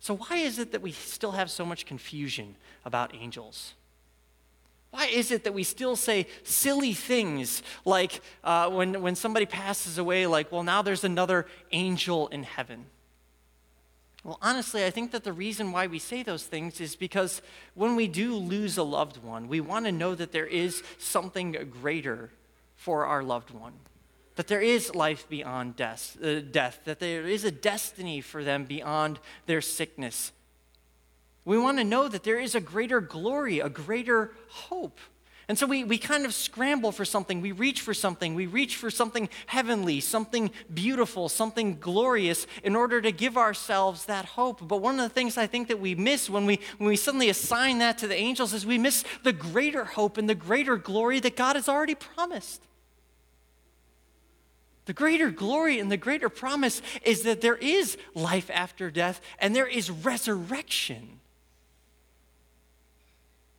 So, 0.00 0.16
why 0.16 0.38
is 0.38 0.58
it 0.58 0.72
that 0.72 0.80
we 0.80 0.92
still 0.92 1.32
have 1.32 1.50
so 1.50 1.66
much 1.66 1.84
confusion 1.84 2.56
about 2.86 3.14
angels? 3.14 3.74
Why 4.90 5.06
is 5.06 5.30
it 5.30 5.44
that 5.44 5.52
we 5.52 5.64
still 5.64 5.96
say 5.96 6.26
silly 6.44 6.94
things 6.94 7.62
like 7.84 8.22
uh, 8.42 8.70
when, 8.70 9.02
when 9.02 9.14
somebody 9.14 9.44
passes 9.44 9.98
away, 9.98 10.26
like, 10.26 10.50
well, 10.50 10.62
now 10.62 10.80
there's 10.80 11.04
another 11.04 11.46
angel 11.72 12.28
in 12.28 12.42
heaven? 12.42 12.86
Well, 14.24 14.38
honestly, 14.42 14.84
I 14.84 14.90
think 14.90 15.12
that 15.12 15.24
the 15.24 15.32
reason 15.32 15.72
why 15.72 15.86
we 15.86 15.98
say 15.98 16.22
those 16.22 16.44
things 16.44 16.80
is 16.80 16.96
because 16.96 17.42
when 17.74 17.96
we 17.96 18.08
do 18.08 18.34
lose 18.34 18.76
a 18.76 18.82
loved 18.82 19.22
one, 19.22 19.46
we 19.46 19.60
want 19.60 19.84
to 19.86 19.92
know 19.92 20.14
that 20.14 20.32
there 20.32 20.46
is 20.46 20.82
something 20.98 21.52
greater 21.70 22.30
for 22.74 23.04
our 23.06 23.22
loved 23.22 23.50
one, 23.50 23.74
that 24.36 24.48
there 24.48 24.60
is 24.60 24.94
life 24.94 25.28
beyond 25.28 25.76
death, 25.76 26.16
uh, 26.22 26.40
death 26.40 26.80
that 26.84 26.98
there 26.98 27.26
is 27.26 27.44
a 27.44 27.50
destiny 27.50 28.20
for 28.20 28.42
them 28.42 28.64
beyond 28.64 29.18
their 29.46 29.60
sickness 29.60 30.32
we 31.48 31.58
want 31.58 31.78
to 31.78 31.84
know 31.84 32.08
that 32.08 32.24
there 32.24 32.38
is 32.38 32.54
a 32.54 32.60
greater 32.60 33.00
glory, 33.00 33.60
a 33.60 33.70
greater 33.70 34.32
hope. 34.48 35.00
And 35.48 35.58
so 35.58 35.66
we, 35.66 35.82
we 35.82 35.96
kind 35.96 36.26
of 36.26 36.34
scramble 36.34 36.92
for 36.92 37.06
something. 37.06 37.40
We 37.40 37.52
reach 37.52 37.80
for 37.80 37.94
something. 37.94 38.34
We 38.34 38.44
reach 38.44 38.76
for 38.76 38.90
something 38.90 39.30
heavenly, 39.46 40.00
something 40.00 40.50
beautiful, 40.74 41.30
something 41.30 41.78
glorious 41.80 42.46
in 42.62 42.76
order 42.76 43.00
to 43.00 43.10
give 43.10 43.38
ourselves 43.38 44.04
that 44.04 44.26
hope. 44.26 44.68
But 44.68 44.82
one 44.82 45.00
of 45.00 45.08
the 45.08 45.14
things 45.14 45.38
I 45.38 45.46
think 45.46 45.68
that 45.68 45.80
we 45.80 45.94
miss 45.94 46.28
when 46.28 46.44
we, 46.44 46.60
when 46.76 46.90
we 46.90 46.96
suddenly 46.96 47.30
assign 47.30 47.78
that 47.78 47.96
to 47.98 48.06
the 48.06 48.14
angels 48.14 48.52
is 48.52 48.66
we 48.66 48.76
miss 48.76 49.02
the 49.24 49.32
greater 49.32 49.86
hope 49.86 50.18
and 50.18 50.28
the 50.28 50.34
greater 50.34 50.76
glory 50.76 51.18
that 51.20 51.34
God 51.34 51.56
has 51.56 51.66
already 51.66 51.94
promised. 51.94 52.62
The 54.84 54.92
greater 54.92 55.30
glory 55.30 55.80
and 55.80 55.90
the 55.90 55.96
greater 55.96 56.28
promise 56.28 56.82
is 57.04 57.22
that 57.22 57.40
there 57.40 57.56
is 57.56 57.96
life 58.14 58.50
after 58.52 58.90
death 58.90 59.22
and 59.38 59.56
there 59.56 59.66
is 59.66 59.90
resurrection 59.90 61.17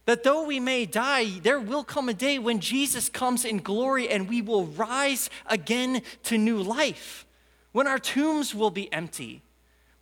that 0.10 0.24
though 0.24 0.44
we 0.44 0.60
may 0.60 0.88
die, 0.88 1.38
there 1.44 1.60
will 1.60 1.84
come 1.84 2.10
a 2.10 2.16
day 2.16 2.40
when 2.40 2.60
Jesus 2.60 3.10
comes 3.10 3.46
in 3.46 3.60
glory 3.60 4.10
and 4.10 4.28
we 4.28 4.42
will 4.42 4.66
rise 4.66 5.30
again 5.46 6.02
to 6.24 6.36
new 6.36 6.64
life, 6.64 7.28
when 7.74 7.86
our 7.86 8.00
tombs 8.00 8.56
will 8.56 8.72
be 8.72 8.92
empty, 8.92 9.44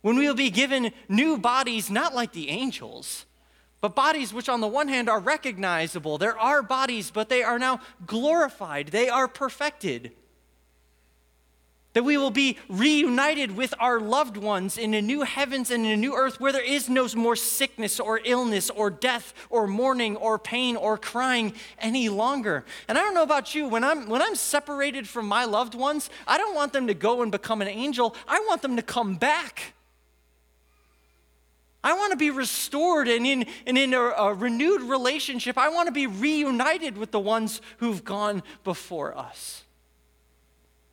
when 0.00 0.16
we 0.16 0.26
will 0.26 0.34
be 0.34 0.48
given 0.48 0.92
new 1.10 1.36
bodies, 1.36 1.90
not 1.90 2.14
like 2.14 2.32
the 2.32 2.48
angels, 2.48 3.26
but 3.82 3.94
bodies 3.94 4.32
which, 4.32 4.48
on 4.48 4.62
the 4.62 4.66
one 4.66 4.88
hand, 4.88 5.10
are 5.10 5.20
recognizable. 5.20 6.16
There 6.16 6.38
are 6.38 6.62
bodies, 6.62 7.10
but 7.10 7.28
they 7.28 7.42
are 7.42 7.58
now 7.58 7.80
glorified, 8.06 8.88
they 8.88 9.10
are 9.10 9.28
perfected 9.28 10.12
that 11.94 12.04
we 12.04 12.16
will 12.16 12.30
be 12.30 12.58
reunited 12.68 13.56
with 13.56 13.72
our 13.80 13.98
loved 13.98 14.36
ones 14.36 14.76
in 14.76 14.94
a 14.94 15.02
new 15.02 15.22
heavens 15.22 15.70
and 15.70 15.84
in 15.86 15.92
a 15.92 15.96
new 15.96 16.14
earth 16.14 16.38
where 16.38 16.52
there 16.52 16.64
is 16.64 16.88
no 16.88 17.08
more 17.16 17.34
sickness 17.34 17.98
or 17.98 18.20
illness 18.24 18.70
or 18.70 18.90
death 18.90 19.32
or 19.50 19.66
mourning 19.66 20.16
or 20.16 20.38
pain 20.38 20.76
or 20.76 20.98
crying 20.98 21.54
any 21.78 22.08
longer. 22.08 22.64
And 22.88 22.98
I 22.98 23.02
don't 23.02 23.14
know 23.14 23.22
about 23.22 23.54
you, 23.54 23.68
when 23.68 23.84
I'm, 23.84 24.08
when 24.08 24.20
I'm 24.20 24.34
separated 24.34 25.08
from 25.08 25.26
my 25.26 25.44
loved 25.44 25.74
ones, 25.74 26.10
I 26.26 26.36
don't 26.36 26.54
want 26.54 26.72
them 26.72 26.86
to 26.88 26.94
go 26.94 27.22
and 27.22 27.32
become 27.32 27.62
an 27.62 27.68
angel, 27.68 28.14
I 28.26 28.38
want 28.48 28.62
them 28.62 28.76
to 28.76 28.82
come 28.82 29.16
back. 29.16 29.74
I 31.82 31.94
want 31.94 32.10
to 32.10 32.16
be 32.16 32.30
restored 32.30 33.08
and 33.08 33.24
in, 33.26 33.46
and 33.66 33.78
in 33.78 33.94
a, 33.94 34.00
a 34.00 34.34
renewed 34.34 34.82
relationship. 34.82 35.56
I 35.56 35.68
want 35.68 35.86
to 35.86 35.92
be 35.92 36.06
reunited 36.06 36.98
with 36.98 37.12
the 37.12 37.20
ones 37.20 37.62
who've 37.78 38.04
gone 38.04 38.42
before 38.64 39.16
us. 39.16 39.64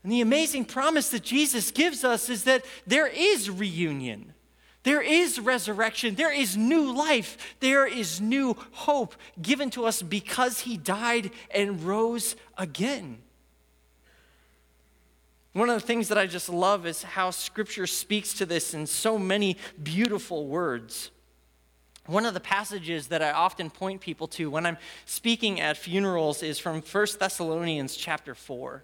And 0.05 0.12
the 0.12 0.21
amazing 0.21 0.65
promise 0.65 1.09
that 1.09 1.24
Jesus 1.24 1.71
gives 1.71 2.03
us 2.03 2.29
is 2.29 2.43
that 2.43 2.63
there 2.85 3.07
is 3.07 3.50
reunion. 3.50 4.35
There 4.83 5.01
is 5.01 5.39
resurrection. 5.39 6.13
There 6.13 6.31
is 6.31 6.55
new 6.55 6.95
life. 6.95 7.55
There 7.59 7.88
is 7.88 8.21
new 8.21 8.55
hope 8.71 9.15
given 9.41 9.71
to 9.71 9.85
us 9.85 10.03
because 10.03 10.59
he 10.59 10.77
died 10.77 11.31
and 11.50 11.81
rose 11.81 12.35
again. 12.55 13.17
One 15.53 15.71
of 15.71 15.81
the 15.81 15.88
things 15.88 16.09
that 16.09 16.19
I 16.19 16.27
just 16.27 16.50
love 16.50 16.85
is 16.85 17.01
how 17.01 17.31
scripture 17.31 17.88
speaks 17.88 18.35
to 18.35 18.45
this 18.45 18.75
in 18.75 18.85
so 18.85 19.17
many 19.17 19.57
beautiful 19.81 20.45
words. 20.45 21.09
One 22.05 22.27
of 22.27 22.35
the 22.35 22.39
passages 22.39 23.07
that 23.07 23.24
I 23.24 23.31
often 23.31 23.71
point 23.71 24.01
people 24.01 24.27
to 24.27 24.51
when 24.51 24.67
I'm 24.67 24.77
speaking 25.05 25.59
at 25.59 25.77
funerals 25.77 26.43
is 26.43 26.59
from 26.59 26.83
1 26.83 27.07
Thessalonians 27.19 27.95
chapter 27.95 28.35
4. 28.35 28.83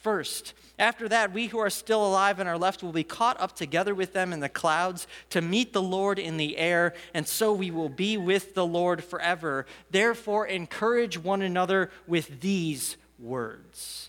first. 0.00 0.54
After 0.78 1.08
that, 1.10 1.32
we 1.32 1.48
who 1.48 1.58
are 1.58 1.70
still 1.70 2.06
alive 2.06 2.40
and 2.40 2.48
are 2.48 2.56
left 2.56 2.82
will 2.82 2.92
be 2.92 3.04
caught 3.04 3.38
up 3.38 3.54
together 3.54 3.94
with 3.94 4.14
them 4.14 4.32
in 4.32 4.40
the 4.40 4.48
clouds 4.48 5.06
to 5.28 5.42
meet 5.42 5.72
the 5.72 5.82
Lord 5.82 6.18
in 6.18 6.38
the 6.38 6.56
air, 6.56 6.94
and 7.12 7.28
so 7.28 7.52
we 7.52 7.70
will 7.70 7.90
be 7.90 8.16
with 8.16 8.54
the 8.54 8.64
Lord 8.64 9.04
forever. 9.04 9.66
Therefore, 9.90 10.46
encourage 10.46 11.18
one 11.18 11.42
another 11.42 11.90
with 12.06 12.40
these 12.40 12.96
words. 13.18 14.08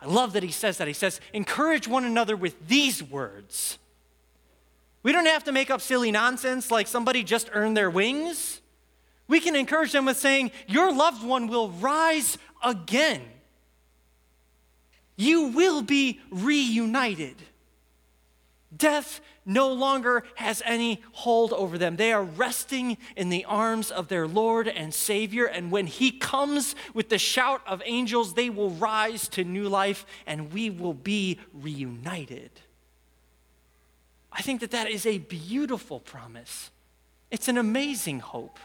I 0.00 0.06
love 0.06 0.32
that 0.34 0.44
he 0.44 0.52
says 0.52 0.78
that. 0.78 0.86
He 0.88 0.94
says, 0.94 1.20
encourage 1.32 1.88
one 1.88 2.04
another 2.04 2.36
with 2.36 2.68
these 2.68 3.02
words. 3.02 3.76
We 5.02 5.12
don't 5.12 5.26
have 5.26 5.44
to 5.44 5.52
make 5.52 5.70
up 5.70 5.80
silly 5.80 6.12
nonsense 6.12 6.70
like 6.70 6.86
somebody 6.86 7.24
just 7.24 7.50
earned 7.52 7.76
their 7.76 7.90
wings. 7.90 8.60
We 9.26 9.40
can 9.40 9.56
encourage 9.56 9.92
them 9.92 10.06
with 10.06 10.16
saying, 10.16 10.52
Your 10.66 10.92
loved 10.92 11.24
one 11.24 11.48
will 11.48 11.70
rise 11.70 12.38
again 12.62 13.22
you 15.20 15.48
will 15.48 15.82
be 15.82 16.20
reunited. 16.30 17.36
Death 18.74 19.20
no 19.44 19.72
longer 19.72 20.24
has 20.36 20.62
any 20.64 21.02
hold 21.12 21.52
over 21.52 21.76
them. 21.76 21.96
They 21.96 22.12
are 22.12 22.22
resting 22.22 22.96
in 23.16 23.28
the 23.28 23.44
arms 23.44 23.90
of 23.90 24.08
their 24.08 24.26
Lord 24.26 24.66
and 24.66 24.94
Savior. 24.94 25.44
And 25.44 25.70
when 25.70 25.86
He 25.86 26.10
comes 26.10 26.74
with 26.94 27.10
the 27.10 27.18
shout 27.18 27.60
of 27.66 27.82
angels, 27.84 28.34
they 28.34 28.48
will 28.48 28.70
rise 28.70 29.28
to 29.28 29.44
new 29.44 29.68
life 29.68 30.06
and 30.26 30.52
we 30.52 30.70
will 30.70 30.94
be 30.94 31.38
reunited. 31.52 32.50
I 34.32 34.40
think 34.40 34.60
that 34.60 34.70
that 34.70 34.88
is 34.88 35.04
a 35.04 35.18
beautiful 35.18 36.00
promise. 36.00 36.70
It's 37.30 37.48
an 37.48 37.58
amazing 37.58 38.20
hope 38.20 38.58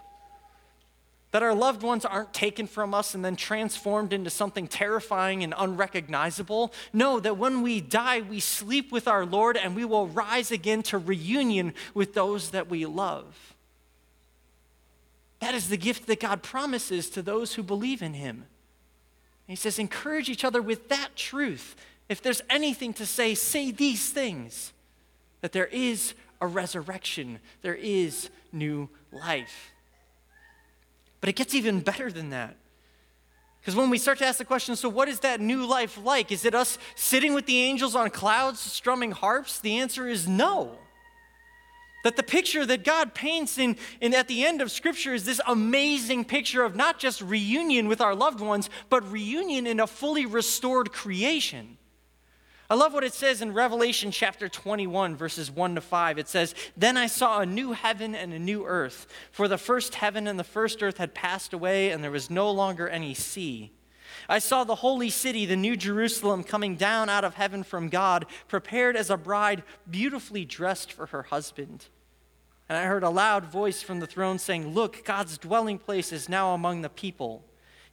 that 1.36 1.44
our 1.44 1.54
loved 1.54 1.84
ones 1.84 2.06
aren't 2.06 2.34
taken 2.34 2.66
from 2.66 2.94
us 2.94 3.14
and 3.14 3.26
then 3.26 3.36
transformed 3.36 4.14
into 4.14 4.30
something 4.30 4.70
terrifying 4.70 5.44
and 5.44 5.54
unrecognizable. 5.58 6.72
No, 6.94 7.20
that 7.20 7.38
when 7.38 7.62
we 7.62 7.82
die, 7.82 8.22
we 8.22 8.40
sleep 8.40 8.90
with 8.90 9.06
our 9.06 9.26
Lord 9.26 9.58
and 9.58 9.76
we 9.76 9.84
will 9.84 10.08
rise 10.08 10.50
again 10.50 10.82
to 10.84 10.98
reunion 10.98 11.74
with 11.94 12.14
those 12.14 12.52
that 12.52 12.70
we 12.70 12.86
love. 12.86 13.54
That 15.42 15.54
is 15.54 15.68
the 15.68 15.76
gift 15.76 16.08
that 16.08 16.22
God 16.22 16.42
promises 16.42 17.10
to 17.10 17.22
those 17.22 17.56
who 17.56 17.64
believe 17.64 18.02
in 18.02 18.14
Him. 18.14 18.46
He 19.46 19.58
says, 19.58 19.78
encourage 19.78 20.30
each 20.30 20.46
other 20.46 20.62
with 20.62 20.88
that 20.88 21.18
truth. 21.18 21.76
If 22.08 22.22
there's 22.22 22.44
anything 22.50 22.94
to 22.94 23.06
say, 23.06 23.36
say 23.36 23.72
these 23.72 24.10
things 24.10 24.72
that 25.42 25.52
there 25.52 25.68
is 25.68 26.14
a 26.40 26.48
resurrection, 26.48 27.40
there 27.62 27.76
is 27.76 28.30
new 28.54 28.88
life. 29.12 29.75
But 31.26 31.30
it 31.30 31.38
gets 31.38 31.56
even 31.56 31.80
better 31.80 32.12
than 32.12 32.30
that. 32.30 32.56
Because 33.60 33.76
when 33.76 33.90
we 33.90 33.98
start 33.98 34.20
to 34.20 34.28
ask 34.28 34.38
the 34.38 34.46
question, 34.46 34.76
so 34.76 34.88
what 34.88 35.08
is 35.08 35.22
that 35.22 35.42
new 35.42 35.66
life 35.66 35.98
like? 35.98 36.32
Is 36.32 36.46
it 36.46 36.54
us 36.54 36.78
sitting 36.94 37.34
with 37.34 37.48
the 37.48 37.64
angels 37.64 37.96
on 37.96 38.12
clouds 38.12 38.60
strumming 38.60 39.10
harps? 39.10 39.60
The 39.60 39.80
answer 39.80 40.08
is 40.08 40.28
no. 40.28 40.78
That 42.04 42.16
the 42.16 42.22
picture 42.22 42.64
that 42.68 42.84
God 42.84 43.16
paints 43.16 43.58
in, 43.58 43.76
in 44.02 44.14
at 44.14 44.28
the 44.28 44.46
end 44.46 44.62
of 44.62 44.70
Scripture 44.70 45.16
is 45.16 45.26
this 45.26 45.42
amazing 45.48 46.26
picture 46.26 46.64
of 46.64 46.76
not 46.76 47.00
just 47.00 47.22
reunion 47.22 47.88
with 47.88 48.02
our 48.02 48.14
loved 48.14 48.40
ones, 48.40 48.70
but 48.92 49.12
reunion 49.12 49.66
in 49.66 49.80
a 49.80 49.88
fully 49.88 50.28
restored 50.28 50.92
creation. 50.92 51.80
I 52.68 52.74
love 52.74 52.94
what 52.94 53.04
it 53.04 53.14
says 53.14 53.44
in 53.44 53.54
Revelation 53.54 54.10
chapter 54.10 54.50
21, 54.50 55.16
verses 55.16 55.52
1 55.52 55.76
to 55.76 55.82
5. 55.82 56.18
It 56.18 56.28
says, 56.28 56.56
Then 56.76 56.98
I 56.98 57.06
saw 57.06 57.40
a 57.40 57.46
new 57.46 57.74
heaven 57.74 58.16
and 58.16 58.34
a 58.34 58.40
new 58.40 58.66
earth, 58.66 59.06
for 59.32 59.48
the 59.48 59.60
first 59.60 59.96
heaven 59.96 60.26
and 60.26 60.40
the 60.40 60.44
first 60.44 60.82
earth 60.82 60.98
had 60.98 61.14
passed 61.14 61.54
away, 61.54 61.92
and 61.92 62.04
there 62.04 62.10
was 62.10 62.32
no 62.32 62.50
longer 62.50 62.90
any 62.90 63.14
sea. 63.14 63.72
I 64.28 64.40
saw 64.40 64.64
the 64.64 64.76
holy 64.76 65.12
city, 65.12 65.46
the 65.46 65.56
new 65.56 65.76
Jerusalem, 65.76 66.44
coming 66.44 66.76
down 66.76 67.08
out 67.08 67.24
of 67.24 67.36
heaven 67.36 67.62
from 67.62 67.90
God, 67.90 68.26
prepared 68.48 68.96
as 68.96 69.12
a 69.12 69.18
bride, 69.18 69.62
beautifully 69.88 70.44
dressed 70.44 70.92
for 70.92 71.08
her 71.08 71.24
husband. 71.24 71.86
And 72.68 72.80
I 72.80 72.86
heard 72.86 73.04
a 73.04 73.10
loud 73.12 73.46
voice 73.46 73.84
from 73.84 74.00
the 74.00 74.08
throne 74.08 74.40
saying, 74.40 74.74
Look, 74.74 75.06
God's 75.06 75.38
dwelling 75.38 75.78
place 75.78 76.12
is 76.12 76.28
now 76.28 76.56
among 76.56 76.82
the 76.82 76.90
people. 76.90 77.46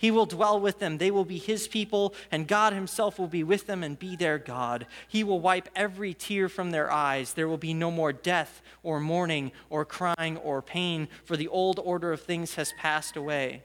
He 0.02 0.10
will 0.10 0.26
dwell 0.26 0.58
with 0.58 0.80
them. 0.80 0.98
They 0.98 1.12
will 1.12 1.24
be 1.24 1.38
his 1.38 1.68
people, 1.68 2.12
and 2.32 2.48
God 2.48 2.72
himself 2.72 3.20
will 3.20 3.28
be 3.28 3.44
with 3.44 3.68
them 3.68 3.84
and 3.84 3.96
be 3.96 4.16
their 4.16 4.36
God. 4.36 4.88
He 5.06 5.22
will 5.22 5.38
wipe 5.38 5.68
every 5.76 6.12
tear 6.12 6.48
from 6.48 6.72
their 6.72 6.90
eyes. 6.90 7.34
There 7.34 7.46
will 7.46 7.56
be 7.56 7.72
no 7.72 7.88
more 7.88 8.12
death, 8.12 8.62
or 8.82 8.98
mourning, 8.98 9.52
or 9.70 9.84
crying, 9.84 10.38
or 10.38 10.60
pain, 10.60 11.06
for 11.24 11.36
the 11.36 11.46
old 11.46 11.78
order 11.78 12.12
of 12.12 12.20
things 12.20 12.56
has 12.56 12.72
passed 12.76 13.16
away. 13.16 13.62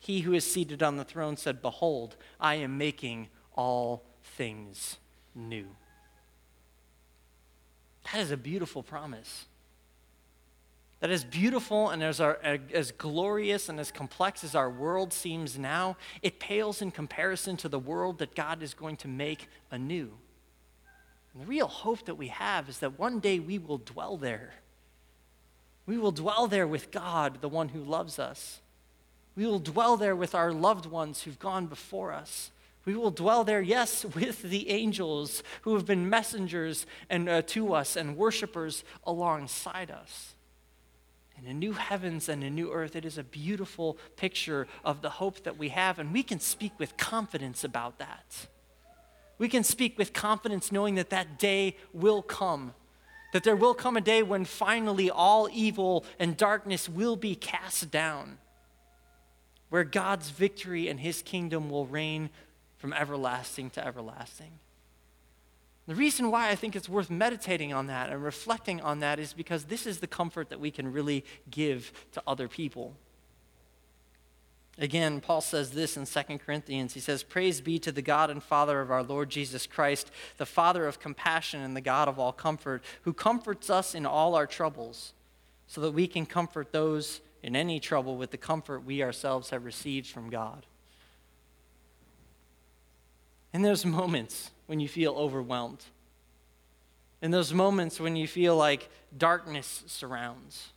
He 0.00 0.22
who 0.22 0.32
is 0.32 0.44
seated 0.44 0.82
on 0.82 0.96
the 0.96 1.04
throne 1.04 1.36
said, 1.36 1.62
Behold, 1.62 2.16
I 2.40 2.56
am 2.56 2.76
making 2.76 3.28
all 3.54 4.02
things 4.24 4.98
new. 5.36 5.68
That 8.12 8.22
is 8.22 8.32
a 8.32 8.36
beautiful 8.36 8.82
promise 8.82 9.46
that 11.00 11.10
as 11.10 11.24
beautiful 11.24 11.88
and 11.88 12.02
as, 12.02 12.20
our, 12.20 12.38
as 12.44 12.92
glorious 12.92 13.68
and 13.68 13.80
as 13.80 13.90
complex 13.90 14.44
as 14.44 14.54
our 14.54 14.68
world 14.68 15.12
seems 15.12 15.58
now, 15.58 15.96
it 16.22 16.38
pales 16.38 16.82
in 16.82 16.90
comparison 16.90 17.56
to 17.56 17.68
the 17.68 17.78
world 17.78 18.18
that 18.18 18.34
God 18.34 18.62
is 18.62 18.74
going 18.74 18.96
to 18.98 19.08
make 19.08 19.48
anew. 19.70 20.12
And 21.32 21.42
the 21.42 21.46
real 21.46 21.68
hope 21.68 22.04
that 22.04 22.16
we 22.16 22.28
have 22.28 22.68
is 22.68 22.78
that 22.78 22.98
one 22.98 23.18
day 23.18 23.38
we 23.40 23.58
will 23.58 23.78
dwell 23.78 24.18
there. 24.18 24.52
We 25.86 25.96
will 25.96 26.12
dwell 26.12 26.46
there 26.46 26.66
with 26.66 26.90
God, 26.90 27.40
the 27.40 27.48
one 27.48 27.70
who 27.70 27.82
loves 27.82 28.18
us. 28.18 28.60
We 29.36 29.46
will 29.46 29.58
dwell 29.58 29.96
there 29.96 30.14
with 30.14 30.34
our 30.34 30.52
loved 30.52 30.84
ones 30.84 31.22
who've 31.22 31.38
gone 31.38 31.66
before 31.66 32.12
us. 32.12 32.50
We 32.84 32.94
will 32.94 33.10
dwell 33.10 33.42
there, 33.42 33.62
yes, 33.62 34.04
with 34.14 34.42
the 34.42 34.68
angels 34.68 35.42
who 35.62 35.74
have 35.76 35.86
been 35.86 36.10
messengers 36.10 36.84
and, 37.08 37.26
uh, 37.26 37.40
to 37.42 37.72
us 37.72 37.96
and 37.96 38.18
worshipers 38.18 38.84
alongside 39.06 39.90
us 39.90 40.34
and 41.40 41.48
a 41.48 41.54
new 41.54 41.72
heavens 41.72 42.28
and 42.28 42.44
a 42.44 42.50
new 42.50 42.70
earth. 42.70 42.94
It 42.94 43.06
is 43.06 43.16
a 43.16 43.24
beautiful 43.24 43.96
picture 44.16 44.66
of 44.84 45.00
the 45.00 45.08
hope 45.08 45.44
that 45.44 45.56
we 45.56 45.70
have, 45.70 45.98
and 45.98 46.12
we 46.12 46.22
can 46.22 46.38
speak 46.38 46.72
with 46.78 46.96
confidence 46.96 47.64
about 47.64 47.98
that. 47.98 48.46
We 49.38 49.48
can 49.48 49.64
speak 49.64 49.96
with 49.96 50.12
confidence 50.12 50.70
knowing 50.70 50.96
that 50.96 51.10
that 51.10 51.38
day 51.38 51.76
will 51.94 52.20
come, 52.20 52.74
that 53.32 53.42
there 53.42 53.56
will 53.56 53.72
come 53.72 53.96
a 53.96 54.02
day 54.02 54.22
when 54.22 54.44
finally 54.44 55.10
all 55.10 55.48
evil 55.50 56.04
and 56.18 56.36
darkness 56.36 56.88
will 56.88 57.16
be 57.16 57.34
cast 57.34 57.90
down, 57.90 58.36
where 59.70 59.84
God's 59.84 60.28
victory 60.28 60.88
and 60.88 61.00
his 61.00 61.22
kingdom 61.22 61.70
will 61.70 61.86
reign 61.86 62.28
from 62.76 62.92
everlasting 62.92 63.70
to 63.70 63.86
everlasting. 63.86 64.58
The 65.90 65.96
reason 65.96 66.30
why 66.30 66.50
I 66.50 66.54
think 66.54 66.76
it's 66.76 66.88
worth 66.88 67.10
meditating 67.10 67.72
on 67.72 67.88
that 67.88 68.10
and 68.10 68.22
reflecting 68.22 68.80
on 68.80 69.00
that 69.00 69.18
is 69.18 69.32
because 69.32 69.64
this 69.64 69.88
is 69.88 69.98
the 69.98 70.06
comfort 70.06 70.48
that 70.50 70.60
we 70.60 70.70
can 70.70 70.92
really 70.92 71.24
give 71.50 71.90
to 72.12 72.22
other 72.28 72.46
people. 72.46 72.94
Again, 74.78 75.20
Paul 75.20 75.40
says 75.40 75.72
this 75.72 75.96
in 75.96 76.06
2 76.06 76.38
Corinthians. 76.38 76.94
He 76.94 77.00
says, 77.00 77.24
Praise 77.24 77.60
be 77.60 77.80
to 77.80 77.90
the 77.90 78.02
God 78.02 78.30
and 78.30 78.40
Father 78.40 78.80
of 78.80 78.92
our 78.92 79.02
Lord 79.02 79.30
Jesus 79.30 79.66
Christ, 79.66 80.12
the 80.36 80.46
Father 80.46 80.86
of 80.86 81.00
compassion 81.00 81.60
and 81.60 81.76
the 81.76 81.80
God 81.80 82.06
of 82.06 82.20
all 82.20 82.30
comfort, 82.30 82.84
who 83.02 83.12
comforts 83.12 83.68
us 83.68 83.92
in 83.92 84.06
all 84.06 84.36
our 84.36 84.46
troubles, 84.46 85.12
so 85.66 85.80
that 85.80 85.90
we 85.90 86.06
can 86.06 86.24
comfort 86.24 86.70
those 86.70 87.20
in 87.42 87.56
any 87.56 87.80
trouble 87.80 88.16
with 88.16 88.30
the 88.30 88.38
comfort 88.38 88.84
we 88.84 89.02
ourselves 89.02 89.50
have 89.50 89.64
received 89.64 90.06
from 90.06 90.30
God. 90.30 90.66
In 93.52 93.62
those 93.62 93.84
moments 93.84 94.52
when 94.70 94.78
you 94.78 94.86
feel 94.86 95.14
overwhelmed, 95.14 95.84
in 97.20 97.32
those 97.32 97.52
moments 97.52 97.98
when 97.98 98.14
you 98.14 98.28
feel 98.28 98.56
like 98.56 98.88
darkness 99.18 99.82
surrounds, 99.88 100.68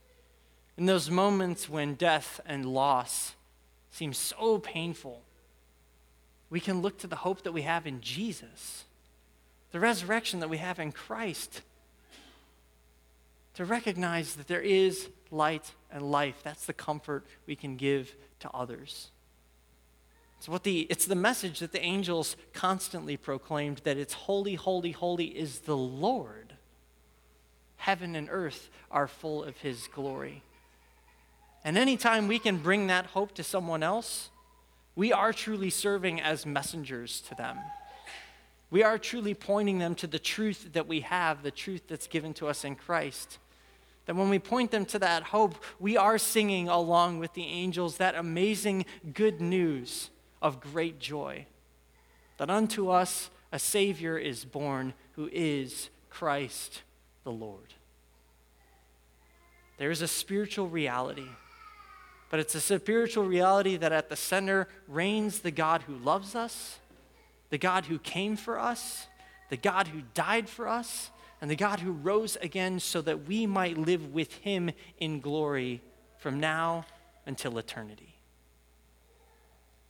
in 0.76 0.88
those 0.88 1.12
moments 1.12 1.70
when 1.70 1.94
death 1.94 2.42
and 2.48 2.66
loss 2.66 3.36
seem 3.92 4.12
so 4.12 4.58
painful, 4.58 5.22
we 6.50 6.60
can 6.60 6.82
look 6.82 6.98
to 6.98 7.06
the 7.06 7.18
hope 7.18 7.44
that 7.44 7.52
we 7.52 7.62
have 7.62 7.86
in 7.86 8.02
Jesus, 8.02 8.86
the 9.70 9.80
resurrection 9.80 10.40
that 10.40 10.50
we 10.50 10.58
have 10.58 10.80
in 10.80 10.92
Christ. 10.92 11.62
to 13.54 13.64
recognize 13.64 14.34
that 14.34 14.48
there 14.48 14.60
is 14.60 15.08
light 15.30 15.72
and 15.92 16.10
life. 16.10 16.42
That's 16.44 16.66
the 16.66 16.74
comfort 16.74 17.28
we 17.46 17.56
can 17.56 17.76
give 17.76 18.16
to 18.40 18.50
others. 18.50 19.12
It's, 20.44 20.50
what 20.50 20.64
the, 20.64 20.82
it's 20.90 21.06
the 21.06 21.16
message 21.16 21.60
that 21.60 21.72
the 21.72 21.82
angels 21.82 22.36
constantly 22.52 23.16
proclaimed 23.16 23.78
that 23.86 23.96
it's 23.96 24.14
holy, 24.14 24.56
holy, 24.56 24.92
holy 24.92 25.28
is 25.28 25.60
the 25.60 25.78
Lord. 25.78 26.56
Heaven 27.78 28.14
and 28.14 28.28
earth 28.30 28.70
are 28.92 29.08
full 29.08 29.42
of 29.42 29.60
his 29.60 29.88
glory. 29.88 30.44
And 31.64 31.78
anytime 31.78 32.28
we 32.28 32.40
can 32.40 32.58
bring 32.58 32.88
that 32.88 33.06
hope 33.06 33.34
to 33.36 33.42
someone 33.42 33.84
else, 33.84 34.32
we 34.98 35.14
are 35.14 35.32
truly 35.32 35.70
serving 35.70 36.20
as 36.20 36.46
messengers 36.46 37.22
to 37.22 37.36
them. 37.36 37.60
We 38.70 38.84
are 38.84 38.98
truly 38.98 39.34
pointing 39.34 39.80
them 39.80 39.96
to 39.96 40.08
the 40.08 40.20
truth 40.20 40.74
that 40.74 40.90
we 40.90 41.00
have, 41.00 41.44
the 41.44 41.52
truth 41.52 41.84
that's 41.88 42.08
given 42.08 42.34
to 42.34 42.48
us 42.48 42.66
in 42.66 42.76
Christ. 42.76 43.38
That 44.08 44.18
when 44.18 44.28
we 44.28 44.40
point 44.40 44.72
them 44.72 44.84
to 44.88 45.00
that 45.00 45.24
hope, 45.24 45.64
we 45.80 45.96
are 45.96 46.18
singing 46.18 46.68
along 46.68 47.20
with 47.20 47.34
the 47.34 47.46
angels 47.46 47.96
that 47.96 48.16
amazing 48.16 48.84
good 49.14 49.40
news 49.40 50.10
of 50.44 50.62
great 50.62 51.00
joy. 51.00 51.48
That 52.38 52.52
unto 52.52 52.90
us 52.90 53.32
a 53.52 53.58
Savior 53.58 54.18
is 54.18 54.46
born 54.46 54.94
who 55.14 55.28
is 55.32 55.90
Christ 56.12 56.84
the 57.24 57.32
Lord. 57.32 57.74
There 59.80 59.90
is 59.90 60.04
a 60.04 60.08
spiritual 60.08 60.68
reality 60.68 61.30
but 62.34 62.40
it's 62.40 62.56
a 62.56 62.62
spiritual 62.80 63.26
reality 63.26 63.78
that 63.78 63.92
at 63.92 64.10
the 64.10 64.16
center 64.16 64.68
reigns 64.88 65.42
the 65.42 65.52
God 65.52 65.84
who 65.84 65.94
loves 65.94 66.34
us, 66.34 66.80
the 67.52 67.60
God 67.60 67.86
who 67.86 68.00
came 68.00 68.36
for 68.38 68.58
us, 68.58 69.06
the 69.52 69.56
God 69.56 69.90
who 69.90 70.02
died 70.16 70.50
for 70.50 70.68
us, 70.68 71.12
and 71.40 71.52
the 71.52 71.56
God 71.56 71.82
who 71.82 71.92
rose 71.92 72.36
again 72.42 72.80
so 72.80 73.04
that 73.04 73.28
we 73.28 73.46
might 73.46 73.78
live 73.78 74.12
with 74.16 74.34
him 74.38 74.72
in 74.98 75.20
glory 75.20 75.84
from 76.18 76.40
now 76.40 76.88
until 77.28 77.60
eternity. 77.60 78.13